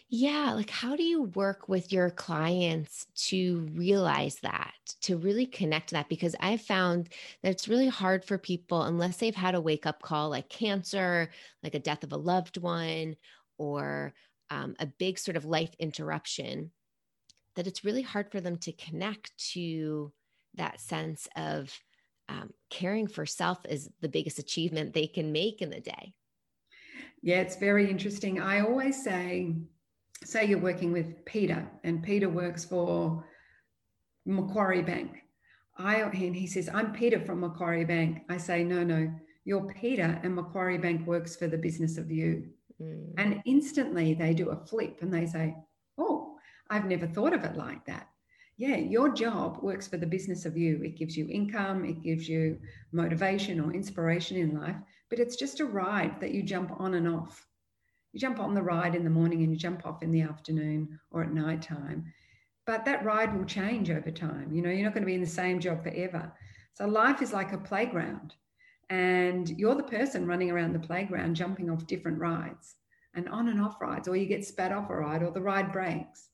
Yeah. 0.09 0.53
Like, 0.53 0.69
how 0.69 0.95
do 0.95 1.03
you 1.03 1.23
work 1.23 1.67
with 1.67 1.91
your 1.91 2.09
clients 2.09 3.07
to 3.27 3.67
realize 3.73 4.37
that, 4.41 4.73
to 5.01 5.17
really 5.17 5.45
connect 5.45 5.91
that? 5.91 6.09
Because 6.09 6.35
I've 6.39 6.61
found 6.61 7.09
that 7.41 7.51
it's 7.51 7.67
really 7.67 7.87
hard 7.87 8.23
for 8.23 8.37
people, 8.37 8.83
unless 8.83 9.17
they've 9.17 9.35
had 9.35 9.55
a 9.55 9.61
wake 9.61 9.85
up 9.85 10.01
call 10.01 10.29
like 10.29 10.49
cancer, 10.49 11.29
like 11.63 11.75
a 11.75 11.79
death 11.79 12.03
of 12.03 12.13
a 12.13 12.17
loved 12.17 12.57
one, 12.57 13.15
or 13.57 14.13
um, 14.49 14.75
a 14.79 14.85
big 14.85 15.17
sort 15.17 15.37
of 15.37 15.45
life 15.45 15.73
interruption, 15.79 16.71
that 17.55 17.67
it's 17.67 17.85
really 17.85 18.01
hard 18.03 18.31
for 18.31 18.41
them 18.41 18.57
to 18.57 18.71
connect 18.73 19.35
to 19.53 20.11
that 20.55 20.79
sense 20.79 21.27
of 21.35 21.77
um, 22.29 22.51
caring 22.69 23.07
for 23.07 23.25
self 23.25 23.59
is 23.67 23.89
the 24.01 24.09
biggest 24.09 24.39
achievement 24.39 24.93
they 24.93 25.07
can 25.07 25.31
make 25.31 25.61
in 25.61 25.69
the 25.69 25.79
day. 25.79 26.13
Yeah, 27.25 27.37
it's 27.37 27.55
very 27.55 27.89
interesting. 27.89 28.39
I 28.39 28.61
always 28.61 29.03
say, 29.03 29.55
say 30.23 30.45
you're 30.45 30.59
working 30.59 30.91
with 30.91 31.25
Peter 31.25 31.67
and 31.83 32.03
Peter 32.03 32.29
works 32.29 32.63
for 32.63 33.25
Macquarie 34.27 34.83
Bank. 34.83 35.23
I 35.75 36.01
and 36.01 36.35
he 36.35 36.45
says, 36.45 36.69
I'm 36.71 36.93
Peter 36.93 37.19
from 37.19 37.39
Macquarie 37.39 37.83
Bank. 37.83 38.21
I 38.29 38.37
say, 38.37 38.63
no, 38.63 38.83
no, 38.83 39.11
you're 39.43 39.73
Peter 39.73 40.19
and 40.21 40.35
Macquarie 40.35 40.77
Bank 40.77 41.07
works 41.07 41.35
for 41.35 41.47
the 41.47 41.57
business 41.57 41.97
of 41.97 42.11
you. 42.11 42.47
Mm. 42.79 43.15
And 43.17 43.41
instantly 43.47 44.13
they 44.13 44.35
do 44.35 44.51
a 44.51 44.63
flip 44.67 44.99
and 45.01 45.11
they 45.11 45.25
say, 45.25 45.55
Oh, 45.97 46.35
I've 46.69 46.85
never 46.85 47.07
thought 47.07 47.33
of 47.33 47.43
it 47.43 47.57
like 47.57 47.85
that. 47.87 48.07
Yeah, 48.57 48.77
your 48.77 49.09
job 49.09 49.61
works 49.61 49.87
for 49.87 49.97
the 49.97 50.07
business 50.07 50.45
of 50.45 50.55
you. 50.55 50.81
It 50.81 50.97
gives 50.97 51.17
you 51.17 51.27
income, 51.29 51.83
it 51.83 52.01
gives 52.01 52.29
you 52.29 52.59
motivation 52.93 53.59
or 53.59 53.73
inspiration 53.73 54.37
in 54.37 54.57
life, 54.57 54.77
but 55.09 55.19
it's 55.19 55.35
just 55.35 55.59
a 55.59 55.65
ride 55.65 56.21
that 56.21 56.31
you 56.31 56.41
jump 56.41 56.71
on 56.79 56.93
and 56.93 57.07
off. 57.07 57.45
You 58.13 58.19
jump 58.19 58.39
on 58.39 58.53
the 58.53 58.63
ride 58.63 58.95
in 58.95 59.03
the 59.03 59.09
morning 59.09 59.43
and 59.43 59.51
you 59.51 59.57
jump 59.57 59.85
off 59.85 60.01
in 60.01 60.11
the 60.11 60.21
afternoon 60.21 60.97
or 61.11 61.21
at 61.21 61.33
night 61.33 61.61
time. 61.61 62.05
But 62.65 62.85
that 62.85 63.03
ride 63.03 63.37
will 63.37 63.43
change 63.43 63.91
over 63.91 64.09
time. 64.09 64.53
You 64.53 64.61
know, 64.61 64.69
you're 64.69 64.85
not 64.85 64.93
going 64.93 65.03
to 65.03 65.07
be 65.07 65.15
in 65.15 65.21
the 65.21 65.27
same 65.27 65.59
job 65.59 65.83
forever. 65.83 66.31
So 66.73 66.87
life 66.87 67.21
is 67.21 67.33
like 67.33 67.51
a 67.51 67.57
playground. 67.57 68.35
And 68.89 69.49
you're 69.49 69.75
the 69.75 69.83
person 69.83 70.27
running 70.27 70.49
around 70.49 70.73
the 70.73 70.79
playground, 70.79 71.35
jumping 71.35 71.69
off 71.69 71.87
different 71.87 72.19
rides 72.19 72.75
and 73.15 73.27
on 73.29 73.49
and 73.49 73.61
off 73.61 73.81
rides, 73.81 74.07
or 74.07 74.15
you 74.15 74.25
get 74.25 74.45
spat 74.45 74.71
off 74.71 74.89
a 74.89 74.95
ride, 74.95 75.23
or 75.23 75.31
the 75.31 75.41
ride 75.41 75.71
breaks. 75.71 76.29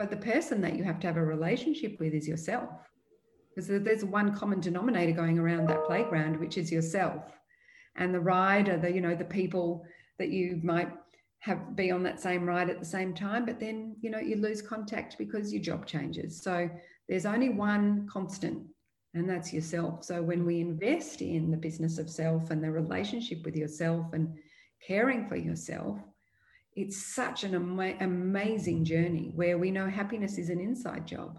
But 0.00 0.08
the 0.08 0.16
person 0.16 0.62
that 0.62 0.76
you 0.76 0.84
have 0.84 0.98
to 1.00 1.06
have 1.08 1.18
a 1.18 1.22
relationship 1.22 2.00
with 2.00 2.14
is 2.14 2.26
yourself. 2.26 2.70
Because 3.54 3.68
there's 3.68 4.02
one 4.02 4.34
common 4.34 4.58
denominator 4.58 5.12
going 5.12 5.38
around 5.38 5.68
that 5.68 5.84
playground, 5.84 6.40
which 6.40 6.56
is 6.56 6.72
yourself. 6.72 7.24
And 7.96 8.14
the 8.14 8.20
rider, 8.20 8.78
the, 8.78 8.90
you 8.90 9.02
know, 9.02 9.14
the 9.14 9.26
people 9.26 9.84
that 10.18 10.30
you 10.30 10.58
might 10.64 10.88
have 11.40 11.76
be 11.76 11.90
on 11.90 12.02
that 12.04 12.18
same 12.18 12.46
ride 12.46 12.70
at 12.70 12.78
the 12.78 12.84
same 12.84 13.14
time 13.14 13.46
but 13.46 13.58
then 13.58 13.96
you 14.02 14.10
know 14.10 14.18
you 14.18 14.36
lose 14.36 14.60
contact 14.60 15.16
because 15.16 15.54
your 15.54 15.62
job 15.62 15.86
changes 15.86 16.42
so 16.42 16.68
there's 17.08 17.24
only 17.24 17.48
one 17.48 18.06
constant 18.12 18.62
and 19.14 19.26
that's 19.26 19.50
yourself 19.50 20.04
so 20.04 20.20
when 20.20 20.44
we 20.44 20.60
invest 20.60 21.22
in 21.22 21.50
the 21.50 21.56
business 21.56 21.96
of 21.96 22.10
self 22.10 22.50
and 22.50 22.62
the 22.62 22.70
relationship 22.70 23.42
with 23.42 23.56
yourself 23.56 24.04
and 24.12 24.36
caring 24.86 25.26
for 25.30 25.36
yourself 25.36 25.98
it's 26.76 26.96
such 26.96 27.44
an 27.44 27.54
ama- 27.54 27.96
amazing 28.00 28.84
journey 28.84 29.32
where 29.34 29.58
we 29.58 29.70
know 29.70 29.88
happiness 29.88 30.38
is 30.38 30.50
an 30.50 30.60
inside 30.60 31.06
job 31.06 31.38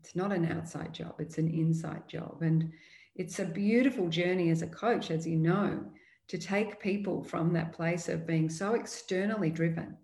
it's 0.00 0.16
not 0.16 0.32
an 0.32 0.50
outside 0.50 0.92
job 0.92 1.14
it's 1.18 1.38
an 1.38 1.48
inside 1.48 2.06
job 2.08 2.38
and 2.42 2.70
it's 3.14 3.38
a 3.38 3.44
beautiful 3.44 4.08
journey 4.08 4.50
as 4.50 4.62
a 4.62 4.66
coach 4.66 5.10
as 5.10 5.26
you 5.26 5.36
know 5.36 5.84
to 6.28 6.38
take 6.38 6.80
people 6.80 7.22
from 7.22 7.52
that 7.52 7.72
place 7.72 8.08
of 8.08 8.26
being 8.26 8.48
so 8.48 8.74
externally 8.74 9.50
driven. 9.50 9.96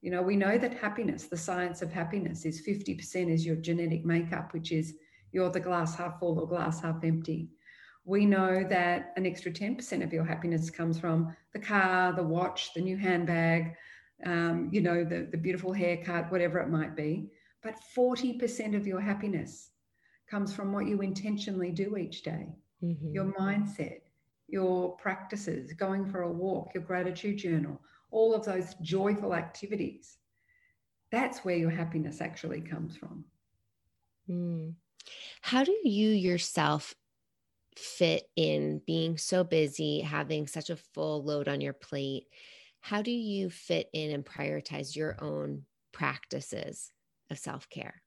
You 0.00 0.10
know, 0.10 0.22
we 0.22 0.36
know 0.36 0.56
that 0.56 0.72
happiness, 0.72 1.24
the 1.24 1.36
science 1.36 1.82
of 1.82 1.92
happiness, 1.92 2.46
is 2.46 2.66
50% 2.66 3.30
is 3.30 3.44
your 3.44 3.56
genetic 3.56 4.04
makeup, 4.04 4.54
which 4.54 4.72
is 4.72 4.94
you're 5.32 5.50
the 5.50 5.60
glass 5.60 5.96
half 5.96 6.20
full 6.20 6.38
or 6.38 6.48
glass 6.48 6.80
half 6.80 7.04
empty. 7.04 7.50
We 8.08 8.24
know 8.24 8.64
that 8.70 9.12
an 9.18 9.26
extra 9.26 9.52
10% 9.52 10.02
of 10.02 10.14
your 10.14 10.24
happiness 10.24 10.70
comes 10.70 10.98
from 10.98 11.36
the 11.52 11.58
car, 11.58 12.14
the 12.14 12.22
watch, 12.22 12.72
the 12.72 12.80
new 12.80 12.96
handbag, 12.96 13.74
um, 14.24 14.70
you 14.72 14.80
know, 14.80 15.04
the, 15.04 15.28
the 15.30 15.36
beautiful 15.36 15.74
haircut, 15.74 16.32
whatever 16.32 16.58
it 16.58 16.70
might 16.70 16.96
be. 16.96 17.28
But 17.62 17.74
40% 17.94 18.74
of 18.74 18.86
your 18.86 18.98
happiness 18.98 19.72
comes 20.26 20.54
from 20.54 20.72
what 20.72 20.86
you 20.86 21.02
intentionally 21.02 21.70
do 21.70 21.98
each 21.98 22.22
day, 22.22 22.46
mm-hmm. 22.82 23.12
your 23.12 23.26
mindset, 23.38 24.00
your 24.46 24.96
practices, 24.96 25.74
going 25.74 26.06
for 26.06 26.22
a 26.22 26.32
walk, 26.32 26.70
your 26.74 26.84
gratitude 26.84 27.36
journal, 27.36 27.78
all 28.10 28.34
of 28.34 28.42
those 28.42 28.74
joyful 28.80 29.34
activities. 29.34 30.16
That's 31.12 31.40
where 31.40 31.58
your 31.58 31.68
happiness 31.68 32.22
actually 32.22 32.62
comes 32.62 32.96
from. 32.96 33.26
Mm. 34.30 34.76
How 35.42 35.62
do 35.62 35.76
you 35.84 36.08
yourself 36.08 36.94
fit 37.78 38.24
in 38.36 38.82
being 38.86 39.16
so 39.16 39.44
busy, 39.44 40.00
having 40.00 40.46
such 40.46 40.70
a 40.70 40.76
full 40.94 41.24
load 41.24 41.48
on 41.48 41.60
your 41.60 41.72
plate? 41.72 42.24
How 42.80 43.02
do 43.02 43.10
you 43.10 43.50
fit 43.50 43.88
in 43.92 44.10
and 44.10 44.24
prioritize 44.24 44.96
your 44.96 45.16
own 45.22 45.62
practices 45.92 46.92
of 47.30 47.38
self 47.38 47.68
care? 47.68 48.02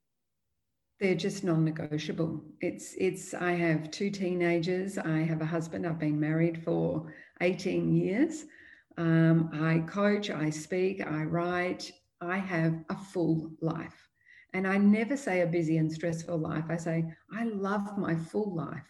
they're 1.01 1.15
just 1.15 1.43
non-negotiable. 1.43 2.43
It's 2.61 2.93
it's 2.95 3.33
I 3.33 3.53
have 3.53 3.89
two 3.89 4.11
teenagers. 4.11 4.99
I 4.99 5.21
have 5.23 5.41
a 5.41 5.45
husband. 5.45 5.85
I've 5.85 5.97
been 5.97 6.19
married 6.19 6.63
for 6.63 7.11
18 7.41 7.95
years. 7.95 8.45
Um, 8.97 9.49
I 9.51 9.79
coach, 9.91 10.29
I 10.29 10.51
speak, 10.51 11.05
I 11.05 11.23
write. 11.23 11.91
I 12.21 12.37
have 12.37 12.75
a 12.89 12.95
full 12.95 13.51
life. 13.61 14.09
And 14.53 14.67
I 14.67 14.77
never 14.77 15.17
say 15.17 15.41
a 15.41 15.47
busy 15.47 15.77
and 15.77 15.91
stressful 15.91 16.37
life. 16.37 16.65
I 16.69 16.77
say, 16.77 17.05
I 17.35 17.45
love 17.45 17.97
my 17.97 18.15
full 18.15 18.53
life. 18.53 18.85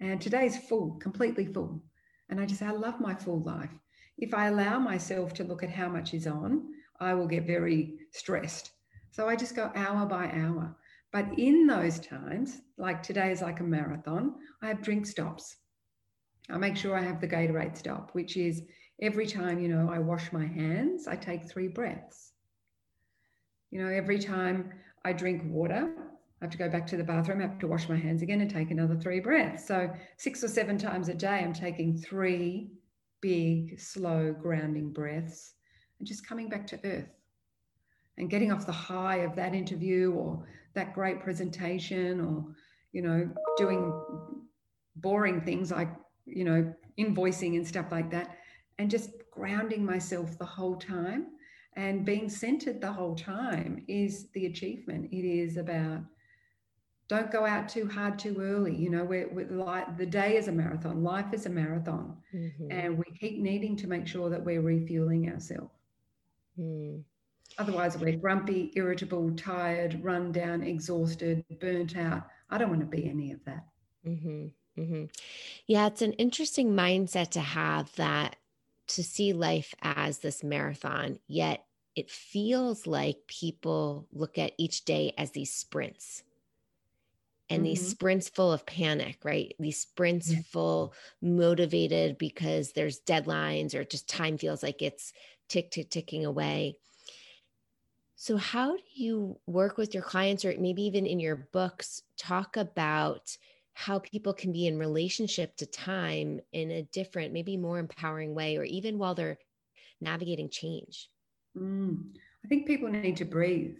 And 0.00 0.20
today's 0.20 0.56
full, 0.56 0.92
completely 1.00 1.44
full. 1.44 1.82
And 2.30 2.40
I 2.40 2.46
just, 2.46 2.62
I 2.62 2.70
love 2.70 3.00
my 3.00 3.14
full 3.14 3.42
life. 3.42 3.70
If 4.18 4.34
I 4.34 4.48
allow 4.48 4.78
myself 4.78 5.34
to 5.34 5.44
look 5.44 5.62
at 5.62 5.70
how 5.70 5.88
much 5.88 6.14
is 6.14 6.26
on, 6.26 6.68
I 7.00 7.14
will 7.14 7.26
get 7.26 7.46
very 7.46 7.98
stressed. 8.12 8.72
So 9.10 9.28
I 9.28 9.36
just 9.36 9.56
go 9.56 9.70
hour 9.74 10.06
by 10.06 10.30
hour. 10.32 10.76
But 11.12 11.38
in 11.38 11.66
those 11.66 11.98
times, 11.98 12.60
like 12.78 13.02
today 13.02 13.32
is 13.32 13.42
like 13.42 13.60
a 13.60 13.64
marathon, 13.64 14.34
I 14.62 14.68
have 14.68 14.82
drink 14.82 15.06
stops. 15.06 15.56
I 16.48 16.56
make 16.56 16.76
sure 16.76 16.96
I 16.96 17.02
have 17.02 17.20
the 17.20 17.28
Gatorade 17.28 17.76
stop, 17.76 18.10
which 18.12 18.36
is 18.36 18.62
every 19.02 19.26
time, 19.26 19.60
you 19.60 19.68
know, 19.68 19.90
I 19.90 19.98
wash 19.98 20.32
my 20.32 20.46
hands, 20.46 21.06
I 21.08 21.16
take 21.16 21.44
three 21.44 21.68
breaths. 21.68 22.32
You 23.70 23.82
know, 23.82 23.90
every 23.90 24.18
time 24.18 24.72
I 25.04 25.12
drink 25.12 25.42
water, 25.46 25.92
I 26.40 26.44
have 26.46 26.52
to 26.52 26.58
go 26.58 26.70
back 26.70 26.86
to 26.88 26.96
the 26.96 27.04
bathroom, 27.04 27.40
I 27.40 27.42
have 27.42 27.58
to 27.58 27.66
wash 27.66 27.88
my 27.88 27.96
hands 27.96 28.22
again 28.22 28.40
and 28.40 28.50
take 28.50 28.70
another 28.70 28.96
three 28.96 29.20
breaths. 29.20 29.66
So, 29.66 29.90
six 30.16 30.42
or 30.42 30.48
seven 30.48 30.78
times 30.78 31.08
a 31.08 31.14
day, 31.14 31.40
I'm 31.40 31.52
taking 31.52 31.98
three 31.98 32.70
big, 33.20 33.78
slow, 33.78 34.32
grounding 34.32 34.90
breaths 34.90 35.54
and 35.98 36.08
just 36.08 36.26
coming 36.26 36.48
back 36.48 36.66
to 36.68 36.80
earth 36.84 37.10
and 38.16 38.30
getting 38.30 38.52
off 38.52 38.64
the 38.64 38.72
high 38.72 39.18
of 39.18 39.36
that 39.36 39.54
interview 39.54 40.12
or 40.12 40.46
that 40.74 40.94
great 40.94 41.20
presentation 41.20 42.20
or, 42.20 42.46
you 42.92 43.02
know, 43.02 43.28
doing 43.58 43.92
boring 44.96 45.42
things 45.42 45.70
like, 45.70 45.90
you 46.24 46.44
know, 46.44 46.72
invoicing 46.98 47.56
and 47.56 47.66
stuff 47.66 47.86
like 47.90 48.10
that 48.10 48.36
and 48.78 48.90
just 48.90 49.10
grounding 49.30 49.84
myself 49.84 50.38
the 50.38 50.44
whole 50.44 50.76
time 50.76 51.26
and 51.76 52.04
being 52.04 52.28
centered 52.28 52.80
the 52.80 52.92
whole 52.92 53.14
time 53.14 53.84
is 53.88 54.30
the 54.32 54.46
achievement. 54.46 55.08
It 55.12 55.26
is 55.26 55.56
about 55.56 56.00
don't 57.10 57.32
go 57.32 57.44
out 57.44 57.68
too 57.68 57.88
hard 57.88 58.20
too 58.20 58.36
early. 58.40 58.72
You 58.72 58.88
know, 58.88 59.02
we're, 59.02 59.28
we're 59.32 59.50
like 59.50 59.98
the 59.98 60.06
day 60.06 60.36
is 60.36 60.46
a 60.46 60.52
marathon, 60.52 61.02
life 61.02 61.34
is 61.34 61.44
a 61.44 61.50
marathon, 61.50 62.16
mm-hmm. 62.32 62.70
and 62.70 62.96
we 62.96 63.04
keep 63.18 63.40
needing 63.40 63.74
to 63.78 63.88
make 63.88 64.06
sure 64.06 64.30
that 64.30 64.44
we're 64.44 64.60
refueling 64.60 65.28
ourselves. 65.28 65.72
Mm. 66.56 67.02
Otherwise, 67.58 67.98
we're 67.98 68.16
grumpy, 68.16 68.70
irritable, 68.76 69.32
tired, 69.32 69.98
run 70.04 70.30
down, 70.30 70.62
exhausted, 70.62 71.44
burnt 71.60 71.96
out. 71.96 72.28
I 72.48 72.58
don't 72.58 72.70
want 72.70 72.82
to 72.82 72.86
be 72.86 73.08
any 73.08 73.32
of 73.32 73.44
that. 73.44 73.66
Mm-hmm. 74.06 74.46
Mm-hmm. 74.80 75.04
Yeah, 75.66 75.88
it's 75.88 76.02
an 76.02 76.12
interesting 76.12 76.74
mindset 76.74 77.30
to 77.30 77.40
have 77.40 77.92
that 77.96 78.36
to 78.86 79.02
see 79.02 79.32
life 79.32 79.74
as 79.82 80.18
this 80.18 80.44
marathon, 80.44 81.18
yet 81.26 81.64
it 81.96 82.08
feels 82.08 82.86
like 82.86 83.26
people 83.26 84.06
look 84.12 84.38
at 84.38 84.52
each 84.58 84.84
day 84.84 85.12
as 85.18 85.32
these 85.32 85.52
sprints 85.52 86.22
and 87.50 87.58
mm-hmm. 87.58 87.64
these 87.64 87.88
sprints 87.88 88.28
full 88.28 88.52
of 88.52 88.64
panic, 88.64 89.18
right? 89.24 89.54
These 89.58 89.80
sprints 89.80 90.30
yeah. 90.30 90.40
full 90.50 90.94
motivated 91.20 92.16
because 92.16 92.72
there's 92.72 93.00
deadlines 93.00 93.74
or 93.74 93.84
just 93.84 94.08
time 94.08 94.38
feels 94.38 94.62
like 94.62 94.80
it's 94.80 95.12
tick, 95.48 95.72
tick, 95.72 95.90
ticking 95.90 96.24
away. 96.24 96.76
So, 98.14 98.36
how 98.36 98.76
do 98.76 98.82
you 98.94 99.40
work 99.46 99.76
with 99.78 99.94
your 99.94 100.02
clients, 100.02 100.44
or 100.44 100.54
maybe 100.58 100.82
even 100.82 101.06
in 101.06 101.20
your 101.20 101.48
books, 101.52 102.02
talk 102.16 102.56
about 102.56 103.36
how 103.72 103.98
people 103.98 104.34
can 104.34 104.52
be 104.52 104.66
in 104.66 104.78
relationship 104.78 105.56
to 105.56 105.66
time 105.66 106.40
in 106.52 106.70
a 106.70 106.82
different, 106.82 107.32
maybe 107.32 107.56
more 107.56 107.78
empowering 107.78 108.34
way, 108.34 108.58
or 108.58 108.64
even 108.64 108.98
while 108.98 109.14
they're 109.14 109.38
navigating 110.02 110.50
change? 110.50 111.08
Mm, 111.56 112.14
I 112.44 112.48
think 112.48 112.66
people 112.66 112.90
need 112.90 113.16
to 113.16 113.24
breathe. 113.24 113.76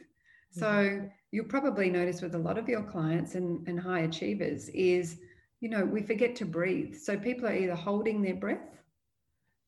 So, 0.51 0.67
mm-hmm. 0.67 1.07
you'll 1.31 1.47
probably 1.47 1.91
notice 1.91 2.23
with 2.23 2.35
a 2.35 2.39
lot 2.39 2.59
of 2.59 2.69
your 2.69 2.83
clients 2.83 3.35
and, 3.35 3.67
and 3.69 3.79
high 3.79 4.01
achievers 4.01 4.69
is, 4.71 5.19
you 5.61 5.69
know, 5.69 5.85
we 5.85 6.03
forget 6.03 6.35
to 6.37 6.45
breathe. 6.45 6.97
So, 6.97 7.17
people 7.17 7.47
are 7.47 7.55
either 7.55 7.75
holding 7.75 8.23
their 8.23 8.35
breath 8.35 8.81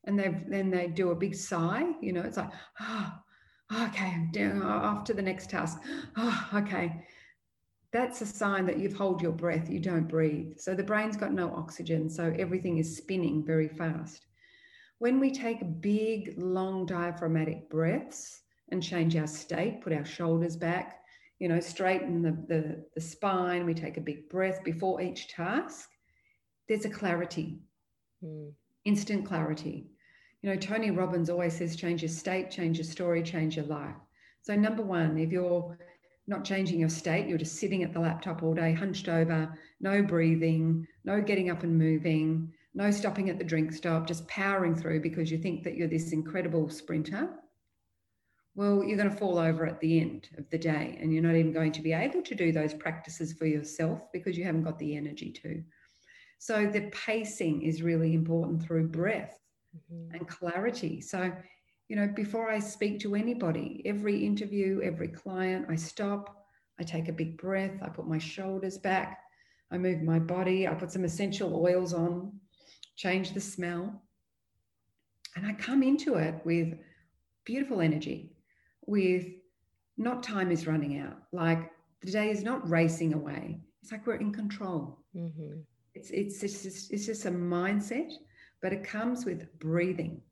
and 0.05 0.19
they 0.19 0.35
then 0.49 0.71
they 0.71 0.89
do 0.89 1.11
a 1.11 1.15
big 1.15 1.35
sigh, 1.35 1.93
you 2.01 2.13
know, 2.13 2.23
it's 2.23 2.37
like, 2.37 2.51
oh, 2.81 3.13
okay, 3.73 4.07
I'm 4.07 4.31
doing 4.33 4.63
off 4.63 5.05
to 5.05 5.15
the 5.15 5.23
next 5.23 5.51
task. 5.51 5.79
Oh, 6.17 6.49
okay. 6.55 7.05
That's 7.93 8.23
a 8.23 8.27
sign 8.27 8.67
that 8.67 8.79
you've 8.79 8.97
hold 8.97 9.21
your 9.21 9.33
breath, 9.33 9.69
you 9.69 9.79
don't 9.79 10.09
breathe. 10.09 10.59
So 10.59 10.75
the 10.75 10.83
brain's 10.83 11.17
got 11.17 11.33
no 11.33 11.55
oxygen, 11.55 12.09
so 12.09 12.35
everything 12.39 12.79
is 12.79 12.97
spinning 12.97 13.45
very 13.45 13.69
fast. 13.69 14.27
When 14.99 15.21
we 15.21 15.31
take 15.31 15.81
big, 15.81 16.35
long 16.37 16.87
diaphragmatic 16.87 17.69
breaths 17.69 18.42
and 18.73 18.83
change 18.83 19.15
our 19.17 19.27
state, 19.27 19.83
put 19.83 19.93
our 19.93 20.05
shoulders 20.05 20.57
back, 20.57 21.03
you 21.39 21.49
know, 21.49 21.61
straighten 21.61 22.23
the, 22.23 22.33
the, 22.49 22.85
the 22.95 23.01
spine, 23.01 23.67
we 23.67 23.75
take 23.75 23.97
a 23.97 24.01
big 24.01 24.29
breath 24.29 24.65
before 24.65 25.01
each 25.01 25.29
task, 25.29 25.89
there's 26.69 26.85
a 26.85 26.91
clarity, 26.91 27.61
mm. 28.25 28.53
instant 28.85 29.27
clarity. 29.27 29.87
You 30.43 30.51
know, 30.51 30.57
Tony 30.57 30.91
Robbins 30.91 31.31
always 31.31 31.57
says 31.57 31.77
change 31.77 32.03
your 32.03 32.09
state, 32.09 32.51
change 32.51 32.79
your 32.79 32.85
story, 32.85 33.23
change 33.23 33.57
your 33.57 33.67
life. 33.67 33.95
So, 34.43 34.57
number 34.57 34.83
one, 34.83 35.19
if 35.19 35.31
you're 35.31 35.79
not 36.27 36.45
changing 36.45 36.81
your 36.81 36.89
state, 36.89 37.29
you're 37.29 37.39
just 37.39 37.57
sitting 37.57 37.83
at 37.83 37.93
the 37.93 38.01
laptop 38.01 38.43
all 38.43 38.55
day, 38.55 38.73
hunched 38.73 39.09
over, 39.09 39.57
no 39.81 40.03
breathing, 40.03 40.87
no 41.05 41.21
getting 41.21 41.51
up 41.51 41.63
and 41.63 41.79
moving, 41.79 42.53
no 42.75 42.91
stopping 42.91 43.29
at 43.29 43.39
the 43.39 43.45
drink 43.45 43.73
stop, 43.73 44.07
just 44.07 44.27
powering 44.29 44.75
through 44.75 45.01
because 45.01 45.31
you 45.31 45.39
think 45.39 45.63
that 45.65 45.77
you're 45.77 45.89
this 45.89 46.13
incredible 46.13 46.69
sprinter. 46.71 47.29
Well, 48.55 48.85
you're 48.85 48.99
going 48.99 49.11
to 49.11 49.17
fall 49.17 49.39
over 49.39 49.67
at 49.67 49.81
the 49.81 50.01
end 50.01 50.29
of 50.37 50.49
the 50.51 50.59
day 50.59 50.99
and 51.01 51.13
you're 51.13 51.23
not 51.23 51.37
even 51.37 51.53
going 51.53 51.73
to 51.73 51.81
be 51.81 51.93
able 51.93 52.21
to 52.23 52.35
do 52.35 52.53
those 52.53 52.75
practices 52.75 53.33
for 53.33 53.47
yourself 53.47 54.01
because 54.13 54.37
you 54.37 54.45
haven't 54.45 54.65
got 54.65 54.79
the 54.79 54.97
energy 54.97 55.33
to. 55.43 55.63
So, 56.39 56.67
the 56.67 56.91
pacing 56.91 57.63
is 57.63 57.83
really 57.83 58.15
important 58.15 58.63
through 58.63 58.89
breath 58.89 59.39
mm-hmm. 59.75 60.15
and 60.15 60.29
clarity. 60.29 61.01
So, 61.01 61.33
you 61.89 61.97
know, 61.97 62.09
before 62.09 62.51
I 62.51 62.59
speak 62.59 63.01
to 63.01 63.15
anybody, 63.15 63.83
every 63.87 64.25
interview, 64.25 64.81
every 64.83 65.09
client, 65.09 65.67
I 65.69 65.77
stop, 65.77 66.45
I 66.81 66.83
take 66.83 67.09
a 67.09 67.13
big 67.13 67.39
breath, 67.39 67.79
I 67.83 67.89
put 67.89 68.09
my 68.09 68.19
shoulders 68.19 68.79
back, 68.79 69.21
I 69.71 69.79
move 69.79 70.03
my 70.03 70.19
body, 70.19 70.69
I 70.69 70.75
put 70.75 70.91
some 70.91 71.05
essential 71.05 71.55
oils 71.55 71.95
on, 71.95 72.33
change 72.97 73.33
the 73.33 73.41
smell. 73.41 74.03
And 75.37 75.47
I 75.47 75.55
come 75.55 75.83
into 75.83 76.17
it 76.17 76.35
with 76.45 76.75
beautiful 77.45 77.81
energy, 77.81 78.32
with 78.87 79.27
not 79.97 80.23
time 80.23 80.51
is 80.51 80.67
running 80.67 80.99
out. 80.99 81.19
Like 81.33 81.71
the 82.01 82.11
day 82.11 82.31
is 82.31 82.43
not 82.43 82.69
racing 82.69 83.15
away. 83.15 83.61
It's 83.83 83.93
like 83.93 84.07
we're 84.07 84.17
in 84.17 84.33
control. 84.33 84.99
Mm-hmm. 85.15 85.61
It's, 85.95 86.11
it's, 86.11 86.43
it's, 86.43 86.63
just, 86.63 86.93
it's 86.93 87.07
just 87.07 87.27
a 87.27 87.31
mindset 87.31 88.13
but 88.63 88.73
it 88.73 88.85
comes 88.85 89.27
with 89.27 89.59
breathing. 89.59 90.23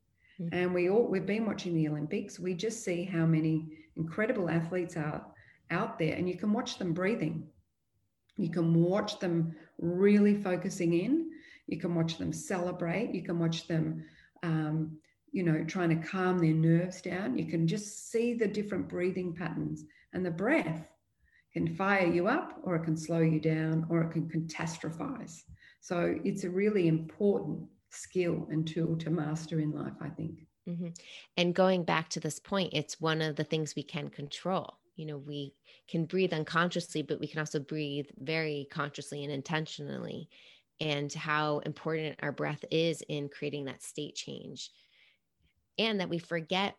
Mm-hmm. 0.41 0.55
And 0.55 0.73
we 0.73 0.89
all 0.89 1.05
we've 1.05 1.25
been 1.25 1.45
watching 1.45 1.75
the 1.75 1.89
Olympics. 1.89 2.39
We 2.39 2.55
just 2.55 2.83
see 2.83 3.03
how 3.03 3.25
many 3.25 3.67
incredible 3.97 4.49
athletes 4.49 4.97
are 4.97 5.23
out 5.69 5.99
there, 5.99 6.15
and 6.15 6.27
you 6.27 6.37
can 6.37 6.53
watch 6.53 6.79
them 6.79 6.93
breathing. 6.93 7.47
You 8.37 8.49
can 8.49 8.73
watch 8.73 9.19
them 9.19 9.53
really 9.77 10.41
focusing 10.41 10.93
in. 10.93 11.29
You 11.67 11.77
can 11.77 11.93
watch 11.93 12.17
them 12.17 12.33
celebrate. 12.33 13.13
You 13.13 13.23
can 13.23 13.37
watch 13.37 13.67
them, 13.67 14.03
um, 14.41 14.97
you 15.31 15.43
know, 15.43 15.63
trying 15.63 15.89
to 15.89 16.07
calm 16.07 16.37
their 16.37 16.53
nerves 16.53 17.01
down. 17.01 17.37
You 17.37 17.45
can 17.45 17.67
just 17.67 18.11
see 18.11 18.33
the 18.33 18.47
different 18.47 18.89
breathing 18.89 19.33
patterns, 19.33 19.85
and 20.13 20.25
the 20.25 20.31
breath 20.31 20.85
can 21.53 21.75
fire 21.75 22.07
you 22.07 22.27
up, 22.27 22.59
or 22.63 22.75
it 22.75 22.83
can 22.83 22.97
slow 22.97 23.19
you 23.19 23.39
down, 23.39 23.85
or 23.89 24.01
it 24.01 24.11
can 24.11 24.29
catastrophize. 24.29 25.41
So 25.81 26.15
it's 26.23 26.43
a 26.43 26.49
really 26.49 26.87
important 26.87 27.67
skill 27.89 28.47
and 28.51 28.67
tool 28.67 28.95
to 28.97 29.09
master 29.09 29.59
in 29.59 29.71
life, 29.71 29.93
I 30.01 30.09
think. 30.09 30.47
Mm-hmm. 30.69 30.89
And 31.37 31.55
going 31.55 31.83
back 31.83 32.09
to 32.09 32.19
this 32.19 32.39
point, 32.39 32.73
it's 32.73 33.01
one 33.01 33.21
of 33.21 33.35
the 33.35 33.43
things 33.43 33.75
we 33.75 33.83
can 33.83 34.09
control. 34.09 34.77
You 34.95 35.05
know, 35.07 35.17
we 35.17 35.53
can 35.89 36.05
breathe 36.05 36.33
unconsciously, 36.33 37.01
but 37.01 37.19
we 37.19 37.27
can 37.27 37.39
also 37.39 37.59
breathe 37.59 38.07
very 38.19 38.67
consciously 38.71 39.23
and 39.23 39.33
intentionally, 39.33 40.29
and 40.79 41.11
how 41.11 41.59
important 41.59 42.19
our 42.21 42.31
breath 42.31 42.63
is 42.71 43.03
in 43.09 43.29
creating 43.29 43.65
that 43.65 43.83
state 43.83 44.15
change. 44.15 44.69
And 45.77 45.99
that 45.99 46.09
we 46.09 46.19
forget 46.19 46.75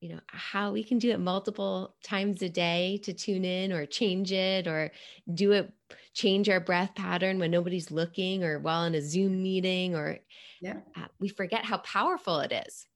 you 0.00 0.08
know 0.08 0.20
how 0.28 0.72
we 0.72 0.82
can 0.82 0.98
do 0.98 1.10
it 1.10 1.20
multiple 1.20 1.94
times 2.02 2.40
a 2.42 2.48
day 2.48 2.98
to 3.04 3.12
tune 3.12 3.44
in 3.44 3.70
or 3.70 3.84
change 3.84 4.32
it 4.32 4.66
or 4.66 4.90
do 5.34 5.52
it 5.52 5.72
change 6.14 6.48
our 6.48 6.60
breath 6.60 6.94
pattern 6.94 7.38
when 7.38 7.50
nobody's 7.50 7.90
looking 7.90 8.42
or 8.42 8.58
while 8.58 8.84
in 8.84 8.94
a 8.94 9.02
zoom 9.02 9.42
meeting 9.42 9.94
or 9.94 10.18
yeah. 10.60 10.78
uh, 10.96 11.06
we 11.18 11.28
forget 11.28 11.64
how 11.64 11.78
powerful 11.78 12.40
it 12.40 12.52
is. 12.66 12.86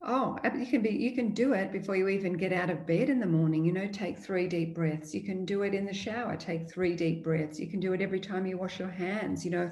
Oh 0.00 0.38
you 0.56 0.66
can 0.66 0.82
be 0.82 0.90
you 0.90 1.12
can 1.16 1.34
do 1.34 1.54
it 1.54 1.72
before 1.72 1.96
you 1.96 2.08
even 2.08 2.34
get 2.34 2.52
out 2.52 2.70
of 2.70 2.86
bed 2.86 3.08
in 3.08 3.18
the 3.18 3.26
morning 3.26 3.64
you 3.64 3.72
know 3.72 3.88
take 3.88 4.18
three 4.18 4.46
deep 4.46 4.76
breaths. 4.76 5.12
You 5.12 5.24
can 5.24 5.44
do 5.44 5.62
it 5.62 5.74
in 5.74 5.84
the 5.84 5.92
shower 5.92 6.36
take 6.36 6.70
three 6.70 6.94
deep 6.94 7.24
breaths. 7.24 7.58
You 7.58 7.66
can 7.66 7.80
do 7.80 7.92
it 7.92 8.00
every 8.00 8.20
time 8.20 8.46
you 8.46 8.56
wash 8.56 8.78
your 8.78 8.90
hands. 8.90 9.44
You 9.44 9.50
know 9.50 9.70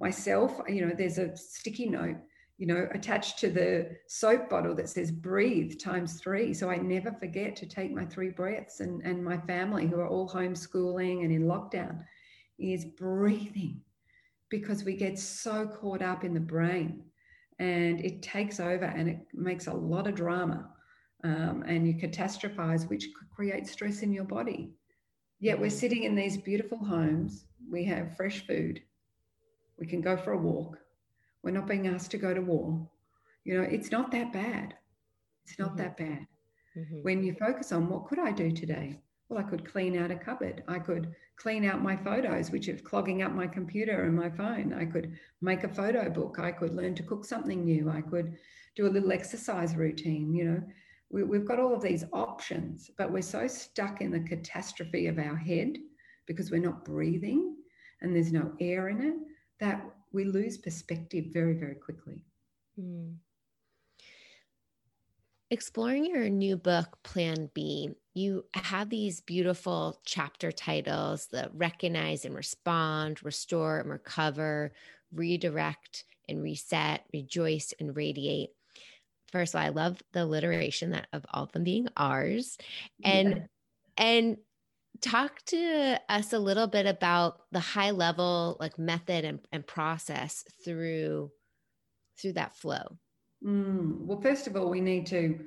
myself 0.00 0.60
you 0.68 0.84
know 0.84 0.92
there's 0.96 1.18
a 1.18 1.36
sticky 1.36 1.90
note 1.90 2.16
you 2.58 2.66
know, 2.66 2.88
attached 2.92 3.38
to 3.40 3.50
the 3.50 3.96
soap 4.06 4.48
bottle 4.50 4.74
that 4.76 4.88
says 4.88 5.10
breathe 5.10 5.80
times 5.80 6.20
three. 6.20 6.54
So 6.54 6.70
I 6.70 6.76
never 6.76 7.12
forget 7.12 7.56
to 7.56 7.66
take 7.66 7.92
my 7.92 8.04
three 8.04 8.30
breaths. 8.30 8.80
And, 8.80 9.02
and 9.02 9.24
my 9.24 9.38
family, 9.38 9.86
who 9.86 9.98
are 10.00 10.08
all 10.08 10.28
homeschooling 10.28 11.24
and 11.24 11.32
in 11.32 11.44
lockdown, 11.44 12.04
is 12.58 12.84
breathing. 12.84 13.80
because 14.52 14.84
we 14.84 14.94
get 14.94 15.18
so 15.18 15.66
caught 15.66 16.02
up 16.02 16.24
in 16.24 16.34
the 16.34 16.38
brain 16.40 17.02
and 17.58 18.04
it 18.04 18.22
takes 18.22 18.60
over 18.60 18.84
and 18.84 19.08
it 19.08 19.26
makes 19.32 19.66
a 19.66 19.72
lot 19.72 20.06
of 20.06 20.14
drama 20.14 20.68
um, 21.24 21.64
and 21.66 21.86
you 21.86 21.94
catastrophize, 21.94 22.88
which 22.88 23.08
creates 23.34 23.70
stress 23.72 24.02
in 24.02 24.12
your 24.12 24.24
body. 24.24 24.74
Yet 25.40 25.58
we're 25.58 25.70
sitting 25.70 26.04
in 26.04 26.14
these 26.14 26.36
beautiful 26.36 26.76
homes. 26.76 27.46
We 27.70 27.82
have 27.84 28.14
fresh 28.14 28.46
food. 28.46 28.82
We 29.78 29.86
can 29.86 30.02
go 30.02 30.18
for 30.18 30.32
a 30.32 30.38
walk. 30.38 30.76
We're 31.42 31.50
not 31.50 31.66
being 31.66 31.86
asked 31.86 32.10
to 32.12 32.18
go 32.18 32.32
to 32.32 32.40
war. 32.40 32.88
You 33.44 33.58
know, 33.58 33.62
it's 33.68 33.90
not 33.90 34.10
that 34.12 34.32
bad. 34.32 34.74
It's 35.44 35.58
not 35.58 35.70
mm-hmm. 35.70 35.78
that 35.78 35.96
bad. 35.96 36.26
Mm-hmm. 36.76 37.02
When 37.02 37.22
you 37.22 37.34
focus 37.34 37.72
on 37.72 37.88
what 37.88 38.06
could 38.06 38.18
I 38.18 38.30
do 38.30 38.50
today? 38.50 39.00
Well, 39.28 39.40
I 39.40 39.48
could 39.48 39.64
clean 39.64 39.98
out 39.98 40.10
a 40.10 40.16
cupboard. 40.16 40.62
I 40.68 40.78
could 40.78 41.14
clean 41.36 41.64
out 41.64 41.82
my 41.82 41.96
photos, 41.96 42.50
which 42.50 42.68
are 42.68 42.76
clogging 42.76 43.22
up 43.22 43.32
my 43.32 43.46
computer 43.46 44.04
and 44.04 44.14
my 44.14 44.30
phone. 44.30 44.72
I 44.72 44.84
could 44.84 45.16
make 45.40 45.64
a 45.64 45.68
photo 45.68 46.08
book. 46.10 46.38
I 46.38 46.52
could 46.52 46.74
learn 46.74 46.94
to 46.96 47.02
cook 47.02 47.24
something 47.24 47.64
new. 47.64 47.90
I 47.90 48.02
could 48.02 48.36
do 48.76 48.86
a 48.86 48.90
little 48.90 49.12
exercise 49.12 49.74
routine. 49.74 50.32
You 50.34 50.44
know, 50.44 50.62
we, 51.10 51.36
have 51.36 51.46
got 51.46 51.58
all 51.58 51.74
of 51.74 51.82
these 51.82 52.04
options, 52.12 52.90
but 52.96 53.10
we're 53.10 53.22
so 53.22 53.46
stuck 53.46 54.00
in 54.00 54.10
the 54.10 54.20
catastrophe 54.20 55.08
of 55.08 55.18
our 55.18 55.36
head 55.36 55.76
because 56.26 56.50
we're 56.50 56.60
not 56.60 56.84
breathing 56.84 57.56
and 58.00 58.14
there's 58.14 58.32
no 58.32 58.52
air 58.60 58.88
in 58.88 59.00
it 59.00 59.14
that 59.60 59.84
we 60.12 60.24
lose 60.24 60.58
perspective 60.58 61.26
very, 61.32 61.54
very 61.54 61.74
quickly. 61.74 62.24
Mm. 62.78 63.16
Exploring 65.50 66.06
your 66.06 66.30
new 66.30 66.56
book, 66.56 66.98
Plan 67.02 67.50
B, 67.52 67.90
you 68.14 68.46
have 68.54 68.88
these 68.88 69.20
beautiful 69.20 70.00
chapter 70.04 70.50
titles 70.50 71.26
the 71.26 71.50
recognize 71.54 72.24
and 72.24 72.34
respond, 72.34 73.22
restore 73.22 73.78
and 73.80 73.90
recover, 73.90 74.72
redirect 75.14 76.04
and 76.28 76.42
reset, 76.42 77.04
rejoice 77.12 77.74
and 77.78 77.94
radiate. 77.94 78.50
First 79.30 79.54
of 79.54 79.60
all, 79.60 79.66
I 79.66 79.70
love 79.70 80.02
the 80.12 80.22
alliteration 80.22 80.90
that 80.90 81.08
of 81.12 81.24
all 81.32 81.44
of 81.44 81.52
them 81.52 81.64
being 81.64 81.88
ours. 81.96 82.56
And 83.04 83.28
yeah. 83.28 83.42
and 83.96 84.36
talk 85.00 85.44
to 85.46 86.00
us 86.08 86.32
a 86.32 86.38
little 86.38 86.66
bit 86.66 86.86
about 86.86 87.40
the 87.50 87.60
high 87.60 87.90
level 87.90 88.56
like 88.60 88.78
method 88.78 89.24
and, 89.24 89.40
and 89.50 89.66
process 89.66 90.44
through 90.64 91.30
through 92.20 92.34
that 92.34 92.56
flow. 92.56 92.98
Mm, 93.44 94.04
well, 94.06 94.20
first 94.20 94.46
of 94.46 94.56
all, 94.56 94.70
we 94.70 94.80
need 94.80 95.06
to 95.08 95.40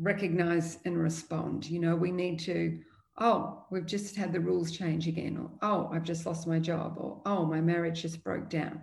recognize 0.00 0.78
and 0.84 1.00
respond. 1.00 1.68
You 1.68 1.80
know, 1.80 1.94
we 1.94 2.10
need 2.10 2.38
to, 2.40 2.80
oh, 3.18 3.64
we've 3.70 3.86
just 3.86 4.16
had 4.16 4.32
the 4.32 4.40
rules 4.40 4.72
change 4.72 5.06
again, 5.06 5.38
or 5.38 5.50
oh, 5.62 5.90
I've 5.92 6.02
just 6.02 6.26
lost 6.26 6.46
my 6.46 6.58
job, 6.58 6.94
or 6.96 7.22
oh, 7.26 7.44
my 7.44 7.60
marriage 7.60 8.02
just 8.02 8.24
broke 8.24 8.50
down. 8.50 8.82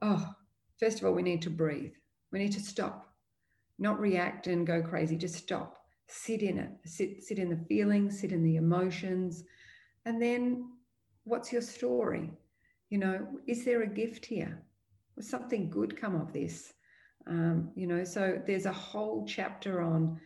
Oh, 0.00 0.26
first 0.78 0.98
of 0.98 1.04
all, 1.04 1.12
we 1.12 1.22
need 1.22 1.42
to 1.42 1.50
breathe. 1.50 1.92
We 2.32 2.38
need 2.38 2.52
to 2.52 2.60
stop, 2.60 3.12
not 3.78 4.00
react 4.00 4.46
and 4.46 4.66
go 4.66 4.80
crazy, 4.80 5.16
just 5.16 5.36
stop. 5.36 5.77
Sit 6.08 6.42
in 6.42 6.58
it, 6.58 6.70
sit, 6.84 7.22
sit 7.22 7.38
in 7.38 7.50
the 7.50 7.64
feelings, 7.68 8.20
sit 8.20 8.32
in 8.32 8.42
the 8.42 8.56
emotions. 8.56 9.44
And 10.04 10.20
then 10.20 10.70
what's 11.24 11.52
your 11.52 11.62
story? 11.62 12.30
You 12.90 12.98
know, 12.98 13.26
is 13.46 13.64
there 13.64 13.82
a 13.82 13.86
gift 13.86 14.24
here? 14.24 14.62
Will 15.16 15.22
something 15.22 15.68
good 15.70 16.00
come 16.00 16.14
of 16.14 16.32
this? 16.32 16.72
Um, 17.26 17.70
you 17.74 17.86
know, 17.86 18.04
so 18.04 18.40
there's 18.46 18.64
a 18.64 18.72
whole 18.72 19.26
chapter 19.26 19.82
on 19.82 20.18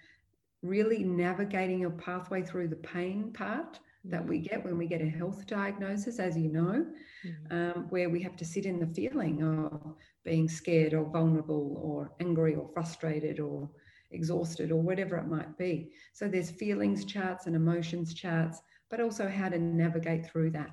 really 0.62 1.02
navigating 1.02 1.80
your 1.80 1.90
pathway 1.90 2.42
through 2.42 2.68
the 2.68 2.76
pain 2.76 3.32
part 3.32 3.80
that 4.04 4.24
we 4.26 4.38
mm. 4.38 4.48
get 4.48 4.64
when 4.64 4.78
we 4.78 4.86
get 4.86 5.00
a 5.00 5.08
health 5.08 5.46
diagnosis, 5.46 6.18
as 6.18 6.36
you 6.36 6.48
know, 6.48 6.86
mm-hmm. 7.24 7.56
um, 7.56 7.86
where 7.90 8.10
we 8.10 8.22
have 8.22 8.36
to 8.36 8.44
sit 8.44 8.66
in 8.66 8.78
the 8.78 8.94
feeling 8.94 9.42
of 9.42 9.94
being 10.24 10.48
scared 10.48 10.94
or 10.94 11.04
vulnerable 11.04 11.76
or 11.82 12.12
angry 12.20 12.54
or 12.54 12.68
frustrated 12.72 13.40
or 13.40 13.68
exhausted 14.12 14.70
or 14.70 14.80
whatever 14.80 15.16
it 15.16 15.26
might 15.26 15.56
be. 15.58 15.90
So 16.12 16.28
there's 16.28 16.50
feelings 16.50 17.04
charts 17.04 17.46
and 17.46 17.56
emotions 17.56 18.14
charts, 18.14 18.62
but 18.90 19.00
also 19.00 19.28
how 19.28 19.48
to 19.48 19.58
navigate 19.58 20.26
through 20.26 20.50
that. 20.50 20.70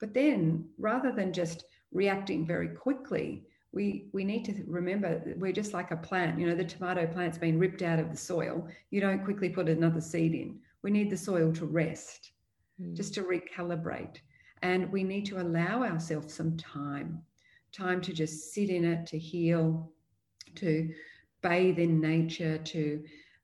But 0.00 0.14
then 0.14 0.68
rather 0.78 1.12
than 1.12 1.32
just 1.32 1.64
reacting 1.92 2.46
very 2.46 2.68
quickly, 2.68 3.46
we 3.72 4.08
we 4.12 4.24
need 4.24 4.44
to 4.44 4.64
remember 4.66 5.22
we're 5.36 5.52
just 5.52 5.74
like 5.74 5.90
a 5.90 5.96
plant 5.96 6.38
you 6.38 6.46
know 6.46 6.54
the 6.54 6.64
tomato 6.64 7.06
plant's 7.06 7.38
been 7.38 7.58
ripped 7.58 7.82
out 7.82 7.98
of 7.98 8.10
the 8.10 8.16
soil 8.16 8.66
you 8.90 9.00
don't 9.00 9.24
quickly 9.24 9.48
put 9.48 9.68
another 9.68 10.00
seed 10.00 10.34
in 10.34 10.58
we 10.82 10.90
need 10.90 11.10
the 11.10 11.16
soil 11.16 11.52
to 11.52 11.66
rest 11.66 12.32
mm. 12.80 12.96
just 12.96 13.12
to 13.12 13.22
recalibrate 13.22 14.16
and 14.62 14.90
we 14.90 15.04
need 15.04 15.26
to 15.26 15.40
allow 15.40 15.82
ourselves 15.82 16.32
some 16.32 16.56
time 16.56 17.20
time 17.72 18.00
to 18.00 18.12
just 18.12 18.54
sit 18.54 18.70
in 18.70 18.84
it 18.84 19.06
to 19.06 19.18
heal 19.18 19.92
to 20.54 20.90
bathe 21.42 21.78
in 21.78 22.00
nature 22.00 22.58
to 22.58 23.02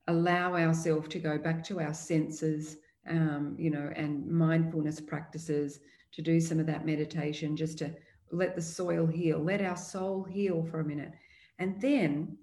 allow 0.09 0.54
ourselves 0.54 1.09
to 1.09 1.18
go 1.18 1.38
back 1.38 1.64
to 1.64 1.80
our 1.80 1.94
senses 1.94 2.76
um, 3.09 3.54
you 3.59 3.70
know 3.70 3.90
and 3.96 4.26
mindfulness 4.26 5.00
practices 5.00 5.80
to 6.12 6.22
do 6.22 6.40
some 6.40 6.61
of 6.61 6.66
that 6.66 6.87
meditation 6.87 7.57
just 7.57 7.78
to 7.78 7.94
let 8.30 8.54
the 8.54 8.62
soil 8.62 9.07
heal, 9.07 9.38
let 9.38 9.62
our 9.62 9.76
soul 9.76 10.24
heal 10.24 10.66
for 10.70 10.80
a 10.80 10.85
minute. 10.85 11.12
And 11.59 11.80
then 11.80 12.37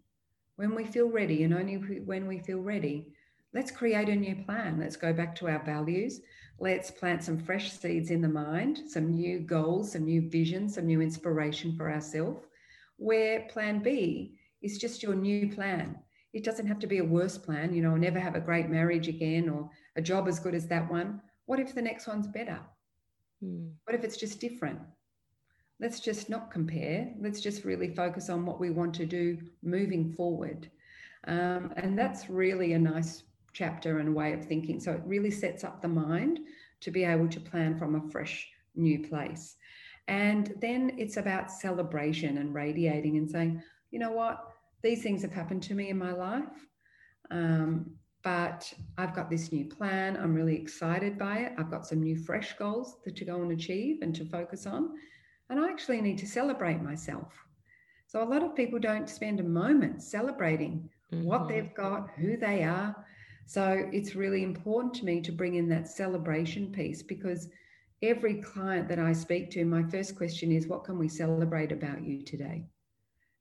when 0.55 0.75
we 0.75 0.85
feel 0.85 1.09
ready, 1.09 1.43
and 1.43 1.53
only 1.53 1.75
when 1.75 2.27
we 2.27 2.39
feel 2.39 2.59
ready, 2.59 3.07
let's 3.53 3.71
create 3.71 4.09
a 4.09 4.15
new 4.15 4.35
plan. 4.45 4.79
Let's 4.79 4.95
go 4.95 5.13
back 5.13 5.35
to 5.37 5.47
our 5.47 5.63
values. 5.63 6.21
Let's 6.59 6.91
plant 6.91 7.23
some 7.23 7.39
fresh 7.39 7.71
seeds 7.71 8.11
in 8.11 8.21
the 8.21 8.29
mind, 8.29 8.81
some 8.87 9.13
new 9.13 9.39
goals, 9.39 9.93
some 9.93 10.05
new 10.05 10.29
visions, 10.29 10.75
some 10.75 10.85
new 10.85 11.01
inspiration 11.01 11.75
for 11.75 11.91
ourselves. 11.91 12.45
Where 12.97 13.47
plan 13.49 13.81
B 13.81 14.37
is 14.61 14.77
just 14.77 15.03
your 15.03 15.15
new 15.15 15.53
plan. 15.53 15.97
It 16.33 16.43
doesn't 16.43 16.67
have 16.67 16.79
to 16.79 16.87
be 16.87 16.99
a 16.99 17.03
worse 17.03 17.37
plan, 17.37 17.73
you 17.73 17.81
know, 17.81 17.95
never 17.95 18.19
have 18.19 18.35
a 18.35 18.39
great 18.39 18.69
marriage 18.69 19.07
again 19.07 19.49
or 19.49 19.69
a 19.95 20.01
job 20.01 20.27
as 20.27 20.39
good 20.39 20.55
as 20.55 20.67
that 20.67 20.89
one. 20.89 21.21
What 21.45 21.59
if 21.59 21.75
the 21.75 21.81
next 21.81 22.07
one's 22.07 22.27
better? 22.27 22.59
Mm. 23.43 23.71
What 23.83 23.95
if 23.95 24.03
it's 24.03 24.17
just 24.17 24.39
different? 24.39 24.79
let's 25.81 25.99
just 25.99 26.29
not 26.29 26.51
compare. 26.51 27.11
Let's 27.19 27.41
just 27.41 27.65
really 27.65 27.93
focus 27.93 28.29
on 28.29 28.45
what 28.45 28.59
we 28.59 28.69
want 28.69 28.93
to 28.95 29.05
do 29.05 29.37
moving 29.63 30.13
forward. 30.13 30.69
Um, 31.27 31.73
and 31.75 31.97
that's 31.97 32.29
really 32.29 32.73
a 32.73 32.79
nice 32.79 33.23
chapter 33.51 33.99
and 33.99 34.15
way 34.15 34.33
of 34.33 34.45
thinking. 34.45 34.79
So 34.79 34.91
it 34.91 35.01
really 35.05 35.31
sets 35.31 35.63
up 35.63 35.81
the 35.81 35.87
mind 35.87 36.39
to 36.81 36.91
be 36.91 37.03
able 37.03 37.27
to 37.29 37.39
plan 37.39 37.77
from 37.77 37.95
a 37.95 38.11
fresh 38.11 38.47
new 38.75 39.07
place. 39.07 39.55
And 40.07 40.53
then 40.61 40.93
it's 40.97 41.17
about 41.17 41.51
celebration 41.51 42.37
and 42.37 42.53
radiating 42.53 43.17
and 43.17 43.29
saying, 43.29 43.61
you 43.89 43.99
know 43.99 44.11
what, 44.11 44.50
these 44.83 45.03
things 45.03 45.21
have 45.21 45.31
happened 45.31 45.63
to 45.63 45.73
me 45.73 45.89
in 45.89 45.97
my 45.97 46.11
life. 46.11 46.67
Um, 47.29 47.91
but 48.23 48.71
I've 48.97 49.15
got 49.15 49.29
this 49.29 49.51
new 49.51 49.65
plan. 49.65 50.15
I'm 50.15 50.33
really 50.33 50.55
excited 50.55 51.17
by 51.17 51.37
it. 51.39 51.53
I've 51.57 51.71
got 51.71 51.87
some 51.87 52.01
new 52.03 52.17
fresh 52.17 52.53
goals 52.57 52.97
to 53.07 53.25
go 53.25 53.41
and 53.41 53.51
achieve 53.51 53.99
and 54.01 54.15
to 54.15 54.25
focus 54.25 54.67
on 54.67 54.91
and 55.51 55.59
I 55.59 55.69
actually 55.69 55.99
need 55.99 56.17
to 56.19 56.27
celebrate 56.27 56.81
myself. 56.81 57.33
So 58.07 58.23
a 58.23 58.25
lot 58.25 58.41
of 58.41 58.55
people 58.55 58.79
don't 58.79 59.09
spend 59.09 59.41
a 59.41 59.43
moment 59.43 60.01
celebrating 60.01 60.89
mm-hmm. 61.13 61.25
what 61.25 61.49
they've 61.49 61.73
got, 61.75 62.09
who 62.17 62.37
they 62.37 62.63
are. 62.63 62.95
So 63.45 63.89
it's 63.91 64.15
really 64.15 64.43
important 64.43 64.93
to 64.95 65.05
me 65.05 65.19
to 65.21 65.31
bring 65.33 65.55
in 65.55 65.67
that 65.67 65.89
celebration 65.89 66.71
piece 66.71 67.03
because 67.03 67.49
every 68.01 68.35
client 68.35 68.87
that 68.87 68.99
I 68.99 69.11
speak 69.11 69.51
to, 69.51 69.65
my 69.65 69.83
first 69.83 70.15
question 70.15 70.53
is, 70.53 70.67
What 70.67 70.85
can 70.85 70.97
we 70.97 71.09
celebrate 71.09 71.73
about 71.73 72.01
you 72.01 72.23
today? 72.23 72.63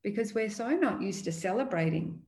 Because 0.03 0.35
we're 0.35 0.51
so 0.51 0.71
not 0.71 1.03
used 1.03 1.25
to 1.25 1.33
celebrating. 1.33 2.21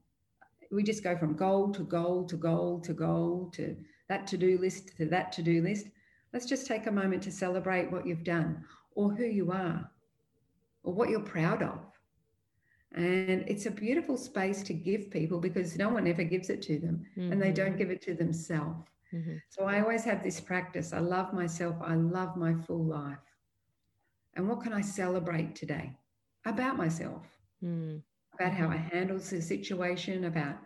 We 0.70 0.82
just 0.82 1.02
go 1.02 1.16
from 1.16 1.36
goal 1.36 1.70
to 1.72 1.82
goal 1.82 2.24
to 2.24 2.36
goal 2.36 2.80
to 2.80 2.92
goal 2.92 3.50
to 3.54 3.76
that 4.08 4.26
to 4.28 4.36
do 4.36 4.58
list 4.58 4.96
to 4.98 5.06
that 5.06 5.32
to 5.32 5.42
do 5.42 5.62
list. 5.62 5.86
Let's 6.32 6.46
just 6.46 6.66
take 6.66 6.86
a 6.86 6.92
moment 6.92 7.22
to 7.24 7.30
celebrate 7.30 7.90
what 7.90 8.06
you've 8.06 8.24
done 8.24 8.64
or 8.94 9.10
who 9.10 9.24
you 9.24 9.52
are 9.52 9.90
or 10.82 10.92
what 10.92 11.10
you're 11.10 11.20
proud 11.20 11.62
of. 11.62 11.78
And 12.94 13.44
it's 13.46 13.66
a 13.66 13.70
beautiful 13.70 14.18
space 14.18 14.62
to 14.64 14.74
give 14.74 15.10
people 15.10 15.40
because 15.40 15.78
no 15.78 15.88
one 15.88 16.06
ever 16.06 16.24
gives 16.24 16.50
it 16.50 16.60
to 16.62 16.78
them 16.78 17.06
mm-hmm. 17.16 17.32
and 17.32 17.40
they 17.40 17.52
don't 17.52 17.68
mm-hmm. 17.68 17.78
give 17.78 17.90
it 17.90 18.02
to 18.02 18.14
themselves. 18.14 18.86
Mm-hmm. 19.14 19.36
So 19.48 19.64
I 19.64 19.80
always 19.80 20.04
have 20.04 20.22
this 20.22 20.40
practice. 20.40 20.92
I 20.92 20.98
love 20.98 21.32
myself. 21.32 21.76
I 21.80 21.94
love 21.94 22.36
my 22.36 22.54
full 22.54 22.84
life. 22.84 23.18
And 24.34 24.48
what 24.48 24.62
can 24.62 24.72
I 24.72 24.80
celebrate 24.80 25.54
today 25.54 25.92
about 26.46 26.76
myself? 26.76 27.22
Mm-hmm. 27.64 27.98
About 28.34 28.52
how 28.52 28.68
I 28.68 28.76
handled 28.76 29.20
the 29.22 29.42
situation, 29.42 30.24
about 30.24 30.56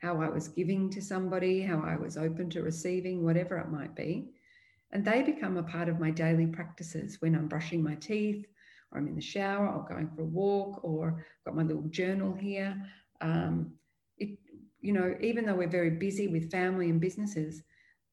how 0.00 0.20
I 0.20 0.28
was 0.28 0.48
giving 0.48 0.90
to 0.90 1.00
somebody, 1.00 1.62
how 1.62 1.82
I 1.84 1.96
was 1.96 2.16
open 2.16 2.50
to 2.50 2.62
receiving, 2.62 3.24
whatever 3.24 3.56
it 3.58 3.70
might 3.70 3.94
be. 3.94 4.30
And 4.92 5.04
they 5.04 5.22
become 5.22 5.56
a 5.56 5.62
part 5.62 5.88
of 5.88 5.98
my 5.98 6.10
daily 6.10 6.46
practices 6.46 7.16
when 7.20 7.34
I'm 7.34 7.48
brushing 7.48 7.82
my 7.82 7.94
teeth, 7.94 8.44
or 8.92 8.98
I'm 8.98 9.08
in 9.08 9.14
the 9.16 9.22
shower, 9.22 9.66
or 9.68 9.86
going 9.88 10.10
for 10.14 10.22
a 10.22 10.26
walk, 10.26 10.84
or 10.84 11.24
got 11.44 11.56
my 11.56 11.62
little 11.62 11.88
journal 11.88 12.34
here. 12.34 12.76
Um, 13.20 13.72
it, 14.18 14.38
you 14.80 14.92
know, 14.92 15.16
even 15.20 15.46
though 15.46 15.56
we're 15.56 15.68
very 15.68 15.90
busy 15.90 16.28
with 16.28 16.50
family 16.50 16.90
and 16.90 17.00
businesses, 17.00 17.62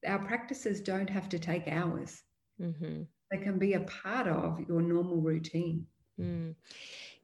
our 0.08 0.20
practices 0.20 0.82
don't 0.82 1.10
have 1.10 1.30
to 1.30 1.40
take 1.40 1.68
hours. 1.68 2.24
Mm-hmm. 2.60 3.04
They 3.32 3.38
can 3.38 3.60
be 3.60 3.74
a 3.74 3.82
part 3.82 4.28
of 4.28 4.60
your 4.68 4.82
normal 4.82 5.22
routine. 5.22 5.86
Mm. 6.20 6.56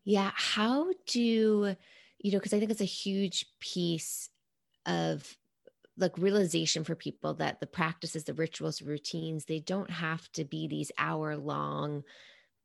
Yeah. 0.08 0.32
How 0.36 0.88
do, 1.06 1.76
you 2.20 2.32
know, 2.32 2.38
because 2.40 2.54
I 2.54 2.60
think 2.60 2.72
it's 2.72 2.80
a 2.80 2.86
huge 2.86 3.46
piece 3.60 4.30
of 4.86 5.36
like 5.98 6.18
realization 6.18 6.86
for 6.86 6.96
people 6.96 7.34
that 7.34 7.60
the 7.60 7.68
practices, 7.68 8.24
the 8.24 8.34
rituals, 8.34 8.82
routines, 8.82 9.44
they 9.44 9.60
don't 9.60 9.90
have 9.90 10.32
to 10.32 10.46
be 10.46 10.70
these 10.70 10.94
hour 10.98 11.36
long 11.36 12.04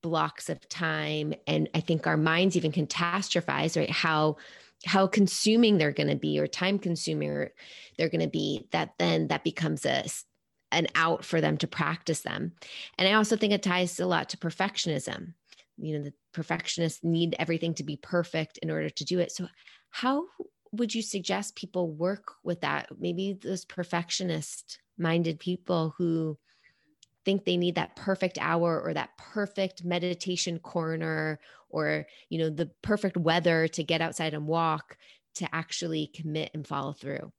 blocks 0.05 0.49
of 0.51 0.69
time. 0.69 1.35
And 1.49 1.69
I 1.75 1.81
think 1.81 2.07
our 2.07 2.17
minds 2.17 2.57
even 2.57 2.71
catastrophize, 2.71 3.77
right? 3.77 3.91
How 3.91 4.37
how 4.85 5.09
consuming 5.09 5.79
they're 5.79 5.91
going 5.91 6.11
to 6.11 6.17
be 6.17 6.39
or 6.39 6.47
time 6.47 6.79
consuming 6.79 7.49
they're 7.99 8.09
going 8.09 8.21
to 8.21 8.29
be 8.29 8.69
that 8.71 8.95
then 8.99 9.27
that 9.29 9.43
becomes 9.43 9.85
a 9.85 10.05
an 10.71 10.87
out 10.95 11.25
for 11.25 11.41
them 11.41 11.57
to 11.57 11.69
practice 11.69 12.23
them 12.23 12.51
and 12.99 13.07
i 13.07 13.13
also 13.13 13.37
think 13.37 13.53
it 13.53 13.63
ties 13.63 14.01
a 14.01 14.07
lot 14.07 14.29
to 14.29 14.37
perfectionism 14.37 15.35
you 15.77 15.97
know 15.97 16.05
the 16.05 16.13
perfectionists 16.33 17.03
need 17.03 17.37
everything 17.39 17.75
to 17.75 17.85
be 17.85 17.97
perfect 17.97 18.59
in 18.59 18.71
order 18.71 18.91
to 18.91 19.05
do 19.05 19.19
it. 19.19 19.33
So 19.33 19.47
how 19.91 20.25
would 20.73 20.95
you 20.95 21.03
suggest 21.03 21.57
people 21.57 21.91
work 21.91 22.35
with 22.45 22.61
that? 22.63 22.89
Maybe 22.99 23.39
those 23.41 23.65
perfectionist 23.65 24.79
minded 24.99 25.39
people 25.39 25.95
who 25.99 26.39
think 27.25 27.45
they 27.45 27.57
need 27.57 27.77
that 27.77 27.97
perfect 27.97 28.39
hour 28.41 28.81
or 28.81 28.95
that 28.95 29.17
perfect 29.17 29.85
meditation 29.85 30.59
corner 30.59 31.39
or 31.69 32.07
you 32.29 32.39
know 32.39 32.51
the 32.51 32.71
perfect 32.83 33.17
weather 33.17 33.69
to 33.69 33.85
get 33.85 34.01
outside 34.01 34.35
and 34.35 34.47
walk 34.47 34.97
to 35.35 35.49
actually 35.55 36.11
commit 36.15 36.51
and 36.55 36.67
follow 36.67 36.93
through 36.93 37.33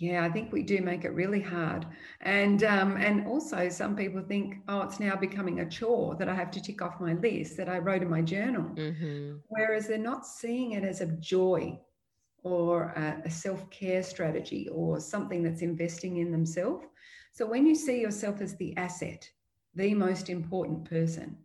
yeah, 0.00 0.24
I 0.24 0.30
think 0.30 0.50
we 0.50 0.62
do 0.62 0.80
make 0.80 1.04
it 1.04 1.12
really 1.12 1.42
hard, 1.42 1.86
and 2.22 2.64
um, 2.64 2.96
and 2.96 3.26
also 3.26 3.68
some 3.68 3.94
people 3.94 4.22
think, 4.22 4.56
oh, 4.66 4.80
it's 4.80 4.98
now 4.98 5.14
becoming 5.14 5.60
a 5.60 5.68
chore 5.68 6.14
that 6.14 6.26
I 6.26 6.34
have 6.34 6.50
to 6.52 6.62
tick 6.62 6.80
off 6.80 7.02
my 7.02 7.12
list 7.12 7.58
that 7.58 7.68
I 7.68 7.78
wrote 7.80 8.00
in 8.00 8.08
my 8.08 8.22
journal, 8.22 8.62
mm-hmm. 8.62 9.36
whereas 9.48 9.86
they're 9.86 9.98
not 9.98 10.26
seeing 10.26 10.72
it 10.72 10.84
as 10.84 11.02
a 11.02 11.06
joy 11.06 11.78
or 12.42 12.94
a, 12.96 13.26
a 13.26 13.30
self 13.30 13.68
care 13.68 14.02
strategy 14.02 14.70
or 14.72 15.00
something 15.00 15.42
that's 15.42 15.60
investing 15.60 16.16
in 16.16 16.32
themselves. 16.32 16.86
So 17.32 17.44
when 17.44 17.66
you 17.66 17.74
see 17.74 18.00
yourself 18.00 18.40
as 18.40 18.56
the 18.56 18.74
asset, 18.78 19.28
the 19.74 19.92
most 19.92 20.30
important 20.30 20.88
person, 20.88 21.36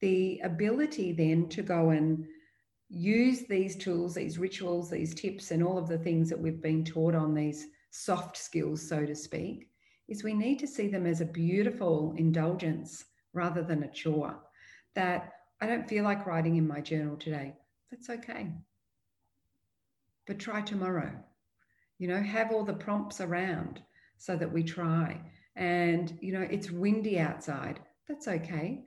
the 0.00 0.40
ability 0.44 1.10
then 1.10 1.48
to 1.48 1.62
go 1.62 1.90
and 1.90 2.24
use 2.88 3.46
these 3.48 3.76
tools, 3.76 4.14
these 4.14 4.38
rituals, 4.38 4.90
these 4.90 5.14
tips, 5.14 5.50
and 5.50 5.62
all 5.62 5.78
of 5.78 5.88
the 5.88 5.98
things 5.98 6.28
that 6.30 6.38
we've 6.38 6.62
been 6.62 6.84
taught 6.84 7.14
on 7.14 7.34
these 7.34 7.66
soft 7.90 8.36
skills, 8.36 8.86
so 8.86 9.06
to 9.06 9.14
speak, 9.14 9.68
is 10.08 10.22
we 10.22 10.34
need 10.34 10.58
to 10.58 10.66
see 10.66 10.88
them 10.88 11.06
as 11.06 11.20
a 11.20 11.26
beautiful 11.26 12.14
indulgence 12.16 13.04
rather 13.32 13.62
than 13.62 13.82
a 13.82 13.90
chore. 13.90 14.38
That 14.94 15.32
I 15.60 15.66
don't 15.66 15.88
feel 15.88 16.04
like 16.04 16.26
writing 16.26 16.56
in 16.56 16.66
my 16.66 16.80
journal 16.80 17.16
today. 17.16 17.54
That's 17.90 18.10
okay. 18.10 18.52
But 20.26 20.38
try 20.38 20.60
tomorrow. 20.60 21.12
You 21.98 22.08
know, 22.08 22.20
have 22.20 22.50
all 22.50 22.64
the 22.64 22.74
prompts 22.74 23.20
around 23.20 23.80
so 24.18 24.36
that 24.36 24.52
we 24.52 24.62
try. 24.62 25.20
And, 25.56 26.16
you 26.20 26.32
know, 26.32 26.46
it's 26.50 26.70
windy 26.70 27.18
outside. 27.18 27.80
That's 28.08 28.28
okay. 28.28 28.84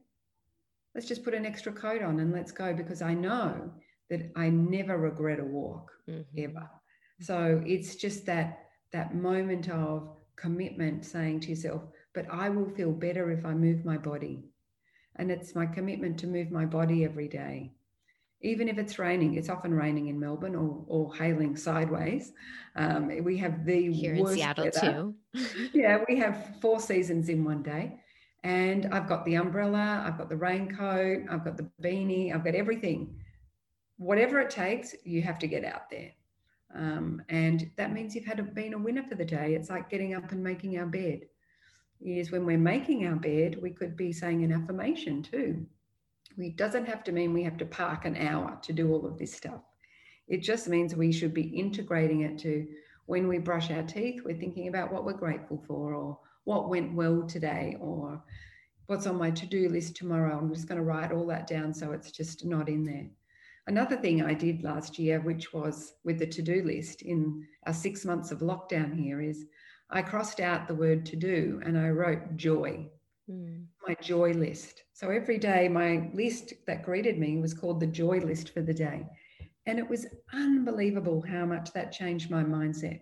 Let's 0.94 1.08
just 1.08 1.24
put 1.24 1.34
an 1.34 1.46
extra 1.46 1.72
coat 1.72 2.02
on 2.02 2.20
and 2.20 2.32
let's 2.32 2.52
go 2.52 2.74
because 2.74 3.02
I 3.02 3.14
know 3.14 3.72
that 4.10 4.32
I 4.36 4.50
never 4.50 4.98
regret 4.98 5.40
a 5.40 5.44
walk 5.44 5.92
mm-hmm. 6.10 6.22
ever. 6.38 6.70
So 7.20 7.62
it's 7.66 7.96
just 7.96 8.26
that 8.28 8.60
that 8.94 9.16
moment 9.16 9.70
of 9.70 10.10
commitment 10.36 11.06
saying 11.06 11.42
to 11.42 11.50
yourself, 11.50 11.82
but 12.14 12.26
I 12.32 12.50
will 12.50 12.70
feel 12.70 12.92
better 12.92 13.32
if 13.32 13.46
I 13.46 13.54
move 13.54 13.84
my 13.84 13.98
body. 13.98 14.46
And 15.18 15.32
it's 15.32 15.56
my 15.56 15.66
commitment 15.66 16.20
to 16.20 16.28
move 16.28 16.52
my 16.52 16.66
body 16.66 17.04
every 17.04 17.28
day. 17.28 17.74
Even 18.42 18.70
if 18.70 18.78
it's 18.78 19.00
raining, 19.00 19.34
it's 19.34 19.50
often 19.50 19.74
raining 19.74 20.08
in 20.08 20.20
Melbourne 20.20 20.56
or, 20.56 20.86
or 20.88 21.16
hailing 21.16 21.58
sideways. 21.58 22.34
Um, 22.76 23.12
we 23.24 23.36
have 23.38 23.66
the 23.66 23.92
here 23.92 24.14
in 24.14 24.28
Seattle 24.28 24.66
weather. 24.66 25.14
too. 25.34 25.70
yeah, 25.74 26.04
we 26.08 26.18
have 26.18 26.56
four 26.62 26.80
seasons 26.80 27.30
in 27.30 27.44
one 27.44 27.64
day. 27.64 28.00
And 28.44 28.94
I've 28.94 29.10
got 29.10 29.26
the 29.26 29.36
umbrella, 29.36 30.04
I've 30.06 30.20
got 30.20 30.30
the 30.30 30.38
raincoat, 30.38 31.24
I've 31.30 31.44
got 31.44 31.58
the 31.58 31.68
beanie, 31.82 32.34
I've 32.34 32.46
got 32.46 32.54
everything 32.54 33.20
whatever 33.98 34.40
it 34.40 34.50
takes, 34.50 34.96
you 35.04 35.22
have 35.22 35.40
to 35.40 35.48
get 35.48 35.66
out 35.66 35.90
there. 35.90 36.12
Um, 36.74 37.22
and 37.30 37.70
that 37.78 37.94
means 37.94 38.14
you've 38.14 38.26
had 38.26 38.40
a, 38.40 38.44
been 38.44 38.74
a 38.74 38.78
winner 38.78 39.04
for 39.04 39.16
the 39.16 39.26
day. 39.26 39.56
It's 39.56 39.70
like 39.70 39.90
getting 39.90 40.14
up 40.14 40.32
and 40.32 40.44
making 40.44 40.78
our 40.78 40.86
bed. 40.86 41.22
Is 42.00 42.32
when 42.32 42.46
we're 42.46 42.60
making 42.60 43.08
our 43.08 43.16
bed, 43.16 43.58
we 43.60 43.72
could 43.72 43.98
be 43.98 44.12
saying 44.12 44.44
an 44.44 44.52
affirmation 44.52 45.24
too. 45.24 45.66
It 46.38 46.56
doesn't 46.56 46.86
have 46.86 47.04
to 47.06 47.12
mean 47.12 47.34
we 47.34 47.44
have 47.44 47.58
to 47.58 47.66
park 47.66 48.06
an 48.06 48.16
hour 48.18 48.60
to 48.62 48.74
do 48.74 48.92
all 48.92 49.08
of 49.08 49.18
this 49.18 49.34
stuff. 49.34 49.62
It 50.28 50.44
just 50.44 50.68
means 50.68 50.94
we 50.94 51.12
should 51.12 51.34
be 51.34 51.58
integrating 51.58 52.22
it 52.22 52.38
to 52.40 52.68
when 53.08 53.28
we 53.28 53.40
brush 53.40 53.72
our 53.72 53.84
teeth, 53.84 54.22
we're 54.24 54.38
thinking 54.38 54.68
about 54.68 54.92
what 54.92 55.06
we're 55.06 55.14
grateful 55.14 55.64
for 55.66 55.94
or 55.94 56.20
what 56.44 56.70
went 56.70 56.94
well 56.94 57.24
today 57.24 57.78
or 57.80 58.22
what's 58.86 59.08
on 59.08 59.18
my 59.18 59.32
to 59.32 59.46
do 59.46 59.70
list 59.70 59.96
tomorrow. 59.96 60.38
I'm 60.38 60.54
just 60.54 60.68
going 60.68 60.78
to 60.78 60.84
write 60.84 61.12
all 61.12 61.26
that 61.28 61.48
down 61.48 61.74
so 61.74 61.94
it's 61.94 62.12
just 62.12 62.46
not 62.46 62.70
in 62.70 62.84
there. 62.86 63.08
Another 63.68 63.98
thing 63.98 64.22
I 64.22 64.34
did 64.34 64.64
last 64.64 64.98
year, 64.98 65.20
which 65.20 65.54
was 65.54 65.94
with 66.06 66.20
the 66.20 66.28
to 66.28 66.42
do 66.42 66.64
list 66.64 67.02
in 67.02 67.46
our 67.66 67.74
six 67.74 68.06
months 68.06 68.32
of 68.32 68.40
lockdown 68.40 68.98
here, 68.98 69.22
is 69.22 69.46
I 69.90 70.02
crossed 70.02 70.40
out 70.40 70.68
the 70.68 70.76
word 70.76 71.06
to 71.08 71.18
do 71.18 71.62
and 71.66 71.78
I 71.78 71.90
wrote 71.90 72.38
joy, 72.38 72.88
mm. 73.30 73.66
my 73.86 73.96
joy 74.02 74.32
list. 74.32 74.84
So 74.94 75.10
every 75.10 75.38
day, 75.38 75.68
my 75.68 76.10
list 76.14 76.54
that 76.66 76.84
greeted 76.84 77.20
me 77.20 77.38
was 77.38 77.54
called 77.54 77.82
the 77.82 77.88
joy 77.88 78.20
list 78.20 78.54
for 78.54 78.62
the 78.62 78.74
day. 78.74 79.06
And 79.66 79.80
it 79.80 79.90
was 79.90 80.08
unbelievable 80.34 81.22
how 81.22 81.46
much 81.46 81.74
that 81.74 81.92
changed 81.92 82.32
my 82.32 82.44
mindset. 82.44 83.02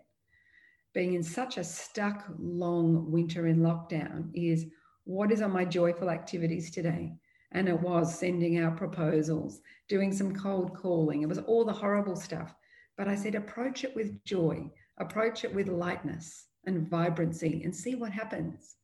Being 0.96 1.14
in 1.14 1.22
such 1.22 1.58
a 1.58 1.64
stuck, 1.64 2.26
long 2.40 3.12
winter 3.12 3.46
in 3.46 3.60
lockdown 3.60 4.32
is 4.34 4.66
what 5.04 5.32
is 5.32 5.42
on 5.42 5.52
my 5.52 5.64
joyful 5.64 6.10
activities 6.10 6.72
today? 6.72 7.14
And 7.56 7.70
it 7.70 7.80
was 7.80 8.20
sending 8.20 8.60
out 8.60 8.76
proposals, 8.76 9.62
doing 9.88 10.12
some 10.12 10.36
cold 10.36 10.76
calling. 10.76 11.22
It 11.22 11.30
was 11.30 11.38
all 11.40 11.64
the 11.64 11.72
horrible 11.72 12.18
stuff. 12.18 12.54
But 12.98 13.08
I 13.08 13.16
said, 13.16 13.34
approach 13.34 13.86
it 13.86 13.96
with 13.96 14.22
joy, 14.26 14.70
approach 14.98 15.46
it 15.46 15.56
with 15.56 15.70
lightness 15.70 16.48
and 16.66 16.90
vibrancy, 16.90 17.64
and 17.64 17.74
see 17.74 17.96
what 17.96 18.12
happens. 18.12 18.76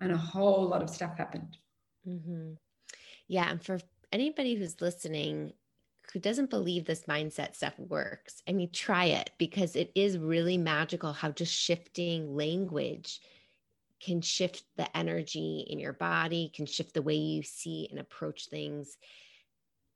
And 0.00 0.12
a 0.12 0.16
whole 0.16 0.68
lot 0.68 0.82
of 0.82 0.90
stuff 0.90 1.18
happened. 1.18 1.56
Mm-hmm. 2.08 2.52
Yeah. 3.26 3.50
And 3.50 3.60
for 3.60 3.80
anybody 4.12 4.54
who's 4.54 4.80
listening, 4.80 5.52
who 6.12 6.20
doesn't 6.20 6.50
believe 6.50 6.84
this 6.84 7.06
mindset 7.06 7.56
stuff 7.56 7.76
works, 7.76 8.40
I 8.48 8.52
mean, 8.52 8.70
try 8.72 9.06
it 9.06 9.30
because 9.36 9.74
it 9.74 9.90
is 9.96 10.16
really 10.16 10.58
magical 10.58 11.12
how 11.12 11.30
just 11.32 11.52
shifting 11.52 12.36
language 12.36 13.20
can 14.02 14.20
shift 14.20 14.64
the 14.76 14.96
energy 14.96 15.66
in 15.70 15.78
your 15.78 15.92
body, 15.92 16.50
can 16.54 16.66
shift 16.66 16.94
the 16.94 17.02
way 17.02 17.14
you 17.14 17.42
see 17.42 17.86
and 17.90 18.00
approach 18.00 18.48
things. 18.48 18.96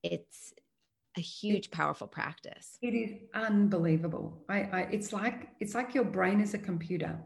It's 0.02 0.54
a 1.16 1.20
huge, 1.20 1.70
powerful 1.70 2.06
practice. 2.06 2.78
It 2.82 2.94
is 2.94 3.12
unbelievable. 3.34 4.44
I, 4.48 4.58
I, 4.60 4.80
it's 4.92 5.12
like 5.12 5.48
it's 5.60 5.74
like 5.74 5.94
your 5.94 6.04
brain 6.04 6.40
is 6.40 6.54
a 6.54 6.58
computer, 6.58 7.18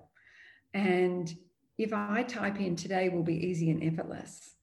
and 0.73 1.35
if 1.77 1.93
I 1.93 2.23
type 2.23 2.61
in 2.61 2.77
today 2.77 3.09
will 3.09 3.23
be 3.23 3.47
easy 3.47 3.71
and 3.71 3.83
effortless, 3.83 4.55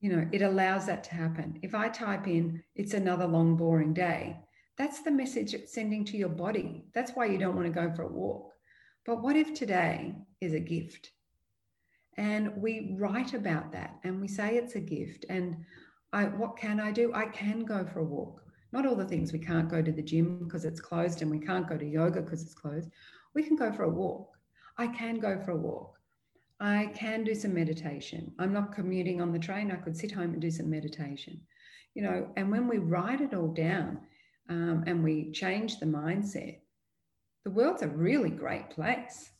you 0.00 0.10
know, 0.14 0.26
it 0.32 0.42
allows 0.42 0.86
that 0.86 1.04
to 1.04 1.14
happen. 1.14 1.58
If 1.62 1.74
I 1.74 1.88
type 1.88 2.26
in 2.26 2.62
it's 2.74 2.94
another 2.94 3.26
long, 3.26 3.56
boring 3.56 3.92
day, 3.92 4.38
that's 4.78 5.02
the 5.02 5.10
message 5.10 5.54
it's 5.54 5.74
sending 5.74 6.04
to 6.06 6.16
your 6.16 6.28
body. 6.30 6.86
That's 6.94 7.12
why 7.12 7.26
you 7.26 7.38
don't 7.38 7.54
want 7.54 7.66
to 7.66 7.80
go 7.80 7.94
for 7.94 8.02
a 8.02 8.08
walk. 8.08 8.53
But 9.06 9.22
what 9.22 9.36
if 9.36 9.52
today 9.52 10.14
is 10.40 10.52
a 10.52 10.60
gift? 10.60 11.10
And 12.16 12.56
we 12.56 12.94
write 12.98 13.34
about 13.34 13.72
that 13.72 13.98
and 14.04 14.20
we 14.20 14.28
say 14.28 14.56
it's 14.56 14.76
a 14.76 14.80
gift. 14.80 15.26
And 15.28 15.56
I, 16.12 16.24
what 16.24 16.56
can 16.56 16.80
I 16.80 16.92
do? 16.92 17.12
I 17.12 17.26
can 17.26 17.64
go 17.64 17.84
for 17.84 18.00
a 18.00 18.04
walk. 18.04 18.42
Not 18.72 18.86
all 18.86 18.96
the 18.96 19.04
things 19.04 19.32
we 19.32 19.38
can't 19.38 19.68
go 19.70 19.82
to 19.82 19.92
the 19.92 20.02
gym 20.02 20.44
because 20.44 20.64
it's 20.64 20.80
closed 20.80 21.22
and 21.22 21.30
we 21.30 21.38
can't 21.38 21.68
go 21.68 21.76
to 21.76 21.84
yoga 21.84 22.22
because 22.22 22.42
it's 22.42 22.54
closed. 22.54 22.90
We 23.34 23.42
can 23.42 23.56
go 23.56 23.72
for 23.72 23.84
a 23.84 23.90
walk. 23.90 24.28
I 24.78 24.86
can 24.88 25.18
go 25.18 25.38
for 25.44 25.52
a 25.52 25.56
walk. 25.56 25.98
I 26.60 26.92
can 26.94 27.24
do 27.24 27.34
some 27.34 27.54
meditation. 27.54 28.32
I'm 28.38 28.52
not 28.52 28.74
commuting 28.74 29.20
on 29.20 29.32
the 29.32 29.38
train. 29.38 29.70
I 29.70 29.76
could 29.76 29.96
sit 29.96 30.12
home 30.12 30.32
and 30.32 30.40
do 30.40 30.50
some 30.50 30.70
meditation. 30.70 31.40
You 31.94 32.02
know, 32.02 32.28
and 32.36 32.50
when 32.50 32.68
we 32.68 32.78
write 32.78 33.20
it 33.20 33.34
all 33.34 33.52
down 33.52 34.00
um, 34.48 34.84
and 34.86 35.02
we 35.02 35.30
change 35.32 35.78
the 35.78 35.86
mindset, 35.86 36.58
the 37.44 37.50
world's 37.50 37.82
a 37.82 37.88
really 37.88 38.30
great 38.30 38.70
place. 38.70 39.30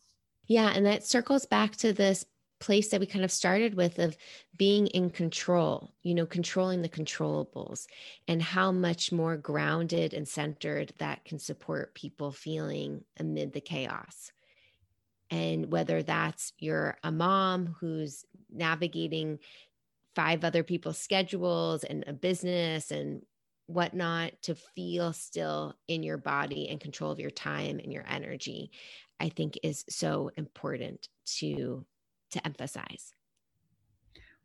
Yeah. 0.46 0.72
And 0.74 0.84
that 0.86 1.04
circles 1.04 1.46
back 1.46 1.76
to 1.76 1.92
this 1.92 2.24
place 2.60 2.88
that 2.90 3.00
we 3.00 3.06
kind 3.06 3.24
of 3.24 3.32
started 3.32 3.74
with 3.74 3.98
of 3.98 4.16
being 4.56 4.86
in 4.88 5.10
control, 5.10 5.92
you 6.02 6.14
know, 6.14 6.26
controlling 6.26 6.82
the 6.82 6.88
controllables 6.88 7.86
and 8.28 8.40
how 8.40 8.72
much 8.72 9.10
more 9.12 9.36
grounded 9.36 10.14
and 10.14 10.26
centered 10.26 10.92
that 10.98 11.24
can 11.24 11.38
support 11.38 11.94
people 11.94 12.30
feeling 12.30 13.02
amid 13.18 13.52
the 13.52 13.60
chaos. 13.60 14.30
And 15.30 15.72
whether 15.72 16.02
that's 16.02 16.52
you're 16.58 16.96
a 17.02 17.10
mom 17.10 17.74
who's 17.80 18.24
navigating 18.52 19.40
five 20.14 20.44
other 20.44 20.62
people's 20.62 20.98
schedules 20.98 21.84
and 21.84 22.04
a 22.06 22.12
business 22.12 22.90
and 22.90 23.22
whatnot 23.66 24.33
to 24.42 24.55
feel 24.55 25.12
still 25.12 25.74
in 25.88 26.03
your 26.03 26.18
body 26.18 26.68
and 26.68 26.81
control 26.81 27.11
of 27.11 27.18
your 27.18 27.31
time 27.31 27.79
and 27.79 27.92
your 27.92 28.05
energy 28.09 28.70
i 29.20 29.29
think 29.29 29.59
is 29.62 29.85
so 29.88 30.31
important 30.37 31.09
to 31.24 31.85
to 32.35 32.44
emphasize. 32.46 33.14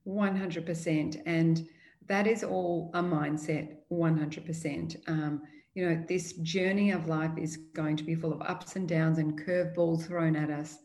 100% 0.08 1.22
and 1.26 1.68
that 2.08 2.26
is 2.26 2.44
all 2.44 2.90
a 2.94 3.02
mindset 3.02 3.78
100% 3.92 5.10
um, 5.10 5.42
you 5.74 5.88
know 5.88 6.04
this 6.08 6.34
journey 6.34 6.92
of 6.92 7.08
life 7.08 7.32
is 7.38 7.58
going 7.74 7.96
to 7.96 8.04
be 8.04 8.16
full 8.16 8.34
of 8.34 8.42
ups 8.42 8.76
and 8.76 8.88
downs 8.88 9.18
and 9.18 9.40
curveballs 9.40 10.08
thrown 10.08 10.36
at 10.36 10.50
us. 10.50 10.80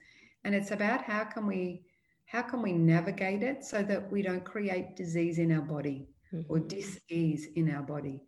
And 0.44 0.54
it's 0.54 0.72
about 0.72 1.02
how 1.02 1.24
can 1.24 1.46
we 1.46 1.84
how 2.26 2.42
can 2.42 2.60
we 2.62 2.72
navigate 2.72 3.42
it 3.42 3.64
so 3.64 3.82
that 3.82 4.10
we 4.10 4.22
don't 4.22 4.44
create 4.44 4.96
disease 4.96 5.38
in 5.38 5.52
our 5.52 5.62
body 5.62 6.08
mm-hmm. 6.34 6.52
or 6.52 6.58
dis-ease 6.58 7.48
in 7.56 7.70
our 7.70 7.82
body 7.82 8.20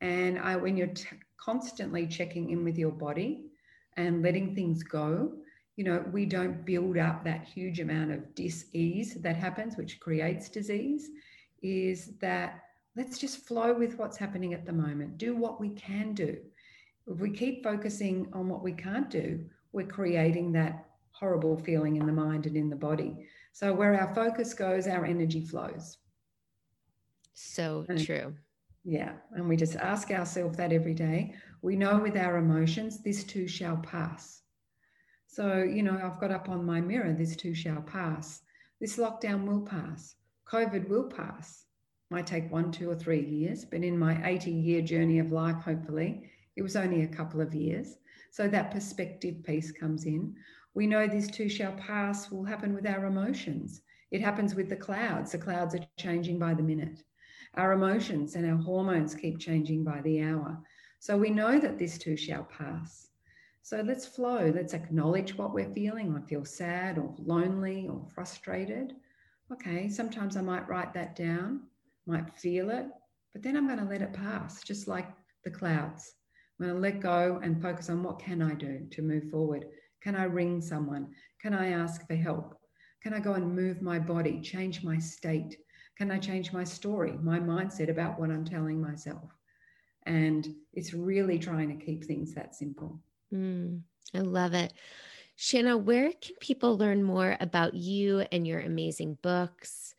and 0.00 0.38
I, 0.38 0.56
when 0.56 0.76
you're 0.76 0.88
t- 0.88 1.06
constantly 1.38 2.06
checking 2.06 2.50
in 2.50 2.64
with 2.64 2.76
your 2.76 2.92
body 2.92 3.46
and 3.96 4.22
letting 4.22 4.54
things 4.54 4.82
go 4.82 5.32
you 5.76 5.84
know 5.84 6.04
we 6.12 6.26
don't 6.26 6.64
build 6.64 6.98
up 6.98 7.24
that 7.24 7.44
huge 7.44 7.80
amount 7.80 8.12
of 8.12 8.34
dis-ease 8.34 9.14
that 9.20 9.36
happens 9.36 9.76
which 9.76 10.00
creates 10.00 10.48
disease 10.48 11.10
is 11.62 12.12
that 12.20 12.60
let's 12.96 13.18
just 13.18 13.46
flow 13.46 13.72
with 13.72 13.98
what's 13.98 14.16
happening 14.16 14.54
at 14.54 14.66
the 14.66 14.72
moment 14.72 15.18
do 15.18 15.34
what 15.34 15.60
we 15.60 15.70
can 15.70 16.12
do 16.14 16.36
if 17.06 17.18
we 17.18 17.30
keep 17.30 17.62
focusing 17.62 18.28
on 18.32 18.48
what 18.48 18.62
we 18.62 18.72
can't 18.72 19.10
do 19.10 19.44
we're 19.72 19.86
creating 19.86 20.52
that 20.52 20.86
horrible 21.10 21.56
feeling 21.56 21.96
in 21.96 22.06
the 22.06 22.12
mind 22.12 22.46
and 22.46 22.56
in 22.56 22.68
the 22.68 22.76
body 22.76 23.16
so 23.54 23.72
where 23.72 23.94
our 23.94 24.12
focus 24.16 24.52
goes, 24.52 24.88
our 24.88 25.04
energy 25.04 25.40
flows. 25.40 25.98
So 27.34 27.84
and, 27.88 28.04
true. 28.04 28.34
Yeah. 28.84 29.12
And 29.32 29.48
we 29.48 29.56
just 29.56 29.76
ask 29.76 30.10
ourselves 30.10 30.56
that 30.56 30.72
every 30.72 30.94
day. 30.94 31.34
We 31.62 31.76
know 31.76 31.98
with 31.98 32.16
our 32.16 32.36
emotions, 32.36 33.02
this 33.02 33.24
too 33.24 33.48
shall 33.48 33.76
pass. 33.78 34.42
So, 35.26 35.62
you 35.62 35.82
know, 35.82 35.98
I've 36.02 36.20
got 36.20 36.30
up 36.30 36.48
on 36.48 36.64
my 36.64 36.80
mirror, 36.80 37.12
this 37.12 37.34
too 37.34 37.54
shall 37.54 37.82
pass. 37.82 38.42
This 38.80 38.96
lockdown 38.96 39.46
will 39.46 39.62
pass. 39.62 40.14
COVID 40.46 40.88
will 40.88 41.04
pass. 41.04 41.64
Might 42.10 42.26
take 42.26 42.52
one, 42.52 42.70
two, 42.70 42.90
or 42.90 42.94
three 42.94 43.24
years, 43.24 43.64
but 43.64 43.82
in 43.82 43.98
my 43.98 44.24
80 44.24 44.50
year 44.50 44.82
journey 44.82 45.18
of 45.18 45.32
life, 45.32 45.56
hopefully, 45.56 46.30
it 46.54 46.62
was 46.62 46.76
only 46.76 47.02
a 47.02 47.08
couple 47.08 47.40
of 47.40 47.54
years. 47.54 47.96
So 48.30 48.46
that 48.48 48.70
perspective 48.70 49.42
piece 49.42 49.72
comes 49.72 50.04
in. 50.04 50.34
We 50.74 50.86
know 50.86 51.06
this 51.06 51.28
too 51.28 51.48
shall 51.48 51.72
pass 51.72 52.30
will 52.30 52.44
happen 52.44 52.74
with 52.74 52.86
our 52.86 53.06
emotions. 53.06 53.82
It 54.10 54.20
happens 54.20 54.54
with 54.54 54.68
the 54.68 54.76
clouds. 54.76 55.32
The 55.32 55.38
clouds 55.38 55.74
are 55.74 55.86
changing 55.98 56.38
by 56.38 56.54
the 56.54 56.62
minute. 56.62 57.02
Our 57.56 57.72
emotions 57.72 58.34
and 58.34 58.44
our 58.50 58.56
hormones 58.56 59.14
keep 59.14 59.38
changing 59.38 59.84
by 59.84 60.00
the 60.00 60.22
hour. 60.22 60.58
So 60.98 61.16
we 61.16 61.30
know 61.30 61.60
that 61.60 61.78
this 61.78 61.98
too 61.98 62.16
shall 62.16 62.44
pass. 62.44 63.08
So 63.62 63.80
let's 63.80 64.06
flow. 64.06 64.52
Let's 64.54 64.74
acknowledge 64.74 65.38
what 65.38 65.54
we're 65.54 65.72
feeling. 65.72 66.14
I 66.16 66.26
feel 66.28 66.44
sad 66.44 66.98
or 66.98 67.14
lonely 67.18 67.88
or 67.88 68.06
frustrated. 68.14 68.94
Okay, 69.52 69.88
sometimes 69.88 70.36
I 70.36 70.40
might 70.40 70.68
write 70.68 70.92
that 70.94 71.14
down, 71.14 71.60
might 72.06 72.34
feel 72.34 72.70
it, 72.70 72.86
but 73.32 73.42
then 73.42 73.56
I'm 73.56 73.66
going 73.66 73.78
to 73.78 73.84
let 73.84 74.02
it 74.02 74.12
pass, 74.12 74.62
just 74.62 74.88
like 74.88 75.08
the 75.44 75.50
clouds. 75.50 76.14
I'm 76.58 76.66
going 76.66 76.76
to 76.76 76.80
let 76.80 77.00
go 77.00 77.40
and 77.42 77.60
focus 77.62 77.88
on 77.88 78.02
what 78.02 78.18
can 78.18 78.42
I 78.42 78.54
do 78.54 78.86
to 78.90 79.02
move 79.02 79.30
forward. 79.30 79.66
Can 80.00 80.16
I 80.16 80.24
ring 80.24 80.60
someone? 80.60 81.08
Can 81.40 81.54
I 81.54 81.68
ask 81.68 82.06
for 82.06 82.14
help? 82.14 82.56
Can 83.02 83.14
I 83.14 83.20
go 83.20 83.34
and 83.34 83.54
move 83.54 83.82
my 83.82 83.98
body, 83.98 84.40
change 84.40 84.82
my 84.82 84.98
state? 84.98 85.56
Can 85.96 86.10
I 86.10 86.18
change 86.18 86.52
my 86.52 86.64
story, 86.64 87.12
my 87.22 87.38
mindset 87.38 87.88
about 87.88 88.18
what 88.18 88.30
I'm 88.30 88.44
telling 88.44 88.80
myself? 88.80 89.30
And 90.06 90.46
it's 90.72 90.92
really 90.92 91.38
trying 91.38 91.76
to 91.76 91.84
keep 91.84 92.04
things 92.04 92.34
that 92.34 92.54
simple. 92.54 93.00
Mm, 93.32 93.80
I 94.14 94.18
love 94.18 94.54
it. 94.54 94.72
Shannah, 95.36 95.76
where 95.76 96.10
can 96.12 96.36
people 96.40 96.76
learn 96.76 97.02
more 97.02 97.36
about 97.40 97.74
you 97.74 98.20
and 98.32 98.46
your 98.46 98.60
amazing 98.60 99.18
books 99.22 99.94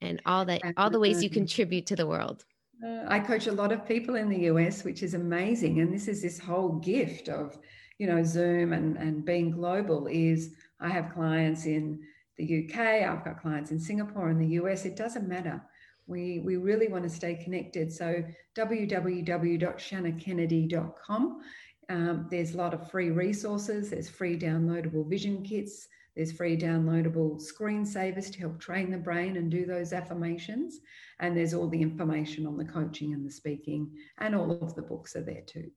and 0.00 0.20
all 0.24 0.44
that, 0.46 0.62
all 0.76 0.90
the 0.90 1.00
ways 1.00 1.22
you 1.22 1.30
contribute 1.30 1.86
to 1.86 1.96
the 1.96 2.06
world? 2.06 2.44
Uh, 2.84 3.04
I 3.06 3.20
coach 3.20 3.46
a 3.46 3.52
lot 3.52 3.72
of 3.72 3.86
people 3.86 4.14
in 4.14 4.28
the 4.28 4.44
US, 4.44 4.84
which 4.84 5.02
is 5.02 5.14
amazing. 5.14 5.80
And 5.80 5.92
this 5.92 6.08
is 6.08 6.22
this 6.22 6.38
whole 6.38 6.78
gift 6.78 7.28
of 7.28 7.58
you 8.00 8.06
know, 8.06 8.24
Zoom 8.24 8.72
and, 8.72 8.96
and 8.96 9.26
being 9.26 9.50
global 9.50 10.06
is 10.06 10.54
I 10.80 10.88
have 10.88 11.12
clients 11.12 11.66
in 11.66 12.00
the 12.40 12.64
UK, 12.64 12.78
I've 13.08 13.24
got 13.24 13.40
clients 13.40 13.70
in 13.70 13.78
Singapore 13.78 14.30
and 14.30 14.40
the 14.40 14.58
US. 14.60 14.84
It 14.84 14.96
doesn't 14.96 15.28
matter. 15.28 15.62
We, 16.06 16.40
we 16.40 16.56
really 16.56 16.88
want 16.88 17.04
to 17.04 17.10
stay 17.10 17.34
connected. 17.34 17.92
So 17.92 18.24
www.shannahkennedy.com. 18.56 21.40
Um, 21.88 22.26
there's 22.30 22.54
a 22.54 22.56
lot 22.56 22.74
of 22.74 22.90
free 22.90 23.10
resources. 23.10 23.90
There's 23.90 24.08
free 24.08 24.36
downloadable 24.38 25.08
vision 25.08 25.42
kits. 25.42 25.88
There's 26.16 26.32
free 26.32 26.56
downloadable 26.56 27.40
screensavers 27.40 28.32
to 28.32 28.40
help 28.40 28.58
train 28.60 28.90
the 28.90 28.98
brain 28.98 29.36
and 29.36 29.48
do 29.50 29.66
those 29.66 29.92
affirmations. 29.92 30.80
And 31.20 31.36
there's 31.36 31.54
all 31.54 31.68
the 31.68 31.80
information 31.80 32.44
on 32.46 32.56
the 32.56 32.64
coaching 32.64 33.12
and 33.12 33.24
the 33.24 33.30
speaking, 33.30 33.92
and 34.18 34.34
all 34.34 34.50
of 34.50 34.74
the 34.74 34.82
books 34.82 35.14
are 35.14 35.22
there 35.22 35.42
too. 35.46 35.70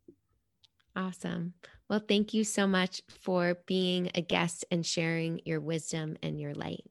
Awesome. 0.95 1.53
Well, 1.89 2.01
thank 2.07 2.33
you 2.33 2.43
so 2.43 2.67
much 2.67 3.01
for 3.07 3.57
being 3.65 4.11
a 4.15 4.21
guest 4.21 4.65
and 4.71 4.85
sharing 4.85 5.41
your 5.45 5.59
wisdom 5.59 6.17
and 6.21 6.39
your 6.39 6.53
light. 6.53 6.83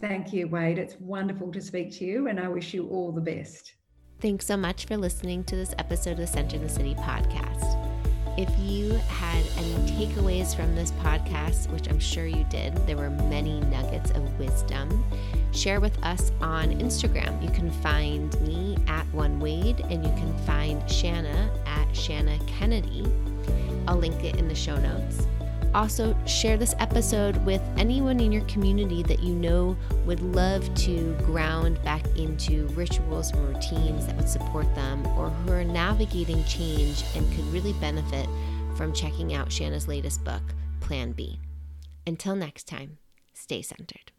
Thank 0.00 0.32
you, 0.32 0.48
Wade. 0.48 0.78
It's 0.78 0.96
wonderful 0.98 1.52
to 1.52 1.60
speak 1.60 1.92
to 1.98 2.04
you, 2.04 2.26
and 2.26 2.40
I 2.40 2.48
wish 2.48 2.74
you 2.74 2.88
all 2.88 3.12
the 3.12 3.20
best. 3.20 3.74
Thanks 4.20 4.46
so 4.46 4.56
much 4.56 4.86
for 4.86 4.96
listening 4.96 5.44
to 5.44 5.56
this 5.56 5.74
episode 5.78 6.12
of 6.12 6.16
the 6.18 6.26
Center 6.26 6.56
in 6.56 6.62
the 6.62 6.68
City 6.68 6.94
podcast. 6.96 7.80
If 8.36 8.50
you 8.58 8.90
had 8.90 9.44
any 9.58 9.74
takeaways 9.92 10.56
from 10.56 10.74
this 10.74 10.90
podcast, 10.92 11.70
which 11.70 11.88
I'm 11.88 12.00
sure 12.00 12.26
you 12.26 12.44
did, 12.50 12.74
there 12.86 12.96
were 12.96 13.10
many 13.10 13.60
nuggets 13.60 14.10
of 14.10 14.38
wisdom. 14.40 15.04
Share 15.52 15.80
with 15.80 15.96
us 16.02 16.32
on 16.40 16.70
Instagram. 16.80 17.40
You 17.40 17.50
can 17.50 17.70
find 17.70 18.40
me 18.40 18.76
at 18.88 19.06
One 19.12 19.38
Wade, 19.38 19.80
and 19.88 20.04
you 20.04 20.10
can 20.14 20.36
find 20.38 20.90
Shannah 20.90 21.48
at 21.66 21.94
Shannah 21.96 22.40
Kennedy. 22.46 23.04
I'll 23.86 23.96
link 23.96 24.24
it 24.24 24.36
in 24.36 24.48
the 24.48 24.54
show 24.54 24.76
notes. 24.76 25.26
Also, 25.74 26.16
share 26.24 26.56
this 26.56 26.74
episode 26.78 27.36
with 27.44 27.60
anyone 27.76 28.20
in 28.20 28.30
your 28.30 28.44
community 28.44 29.02
that 29.02 29.24
you 29.24 29.34
know 29.34 29.76
would 30.06 30.20
love 30.20 30.72
to 30.76 31.14
ground 31.24 31.82
back 31.82 32.06
into 32.16 32.68
rituals 32.68 33.32
and 33.32 33.48
routines 33.48 34.06
that 34.06 34.16
would 34.16 34.28
support 34.28 34.72
them 34.76 35.04
or 35.18 35.30
who 35.30 35.52
are 35.52 35.64
navigating 35.64 36.44
change 36.44 37.02
and 37.16 37.28
could 37.32 37.44
really 37.46 37.72
benefit 37.74 38.28
from 38.76 38.92
checking 38.92 39.34
out 39.34 39.50
Shannah's 39.50 39.88
latest 39.88 40.22
book, 40.22 40.42
Plan 40.80 41.10
B. 41.10 41.40
Until 42.06 42.36
next 42.36 42.68
time, 42.68 42.98
stay 43.32 43.60
centered. 43.60 44.12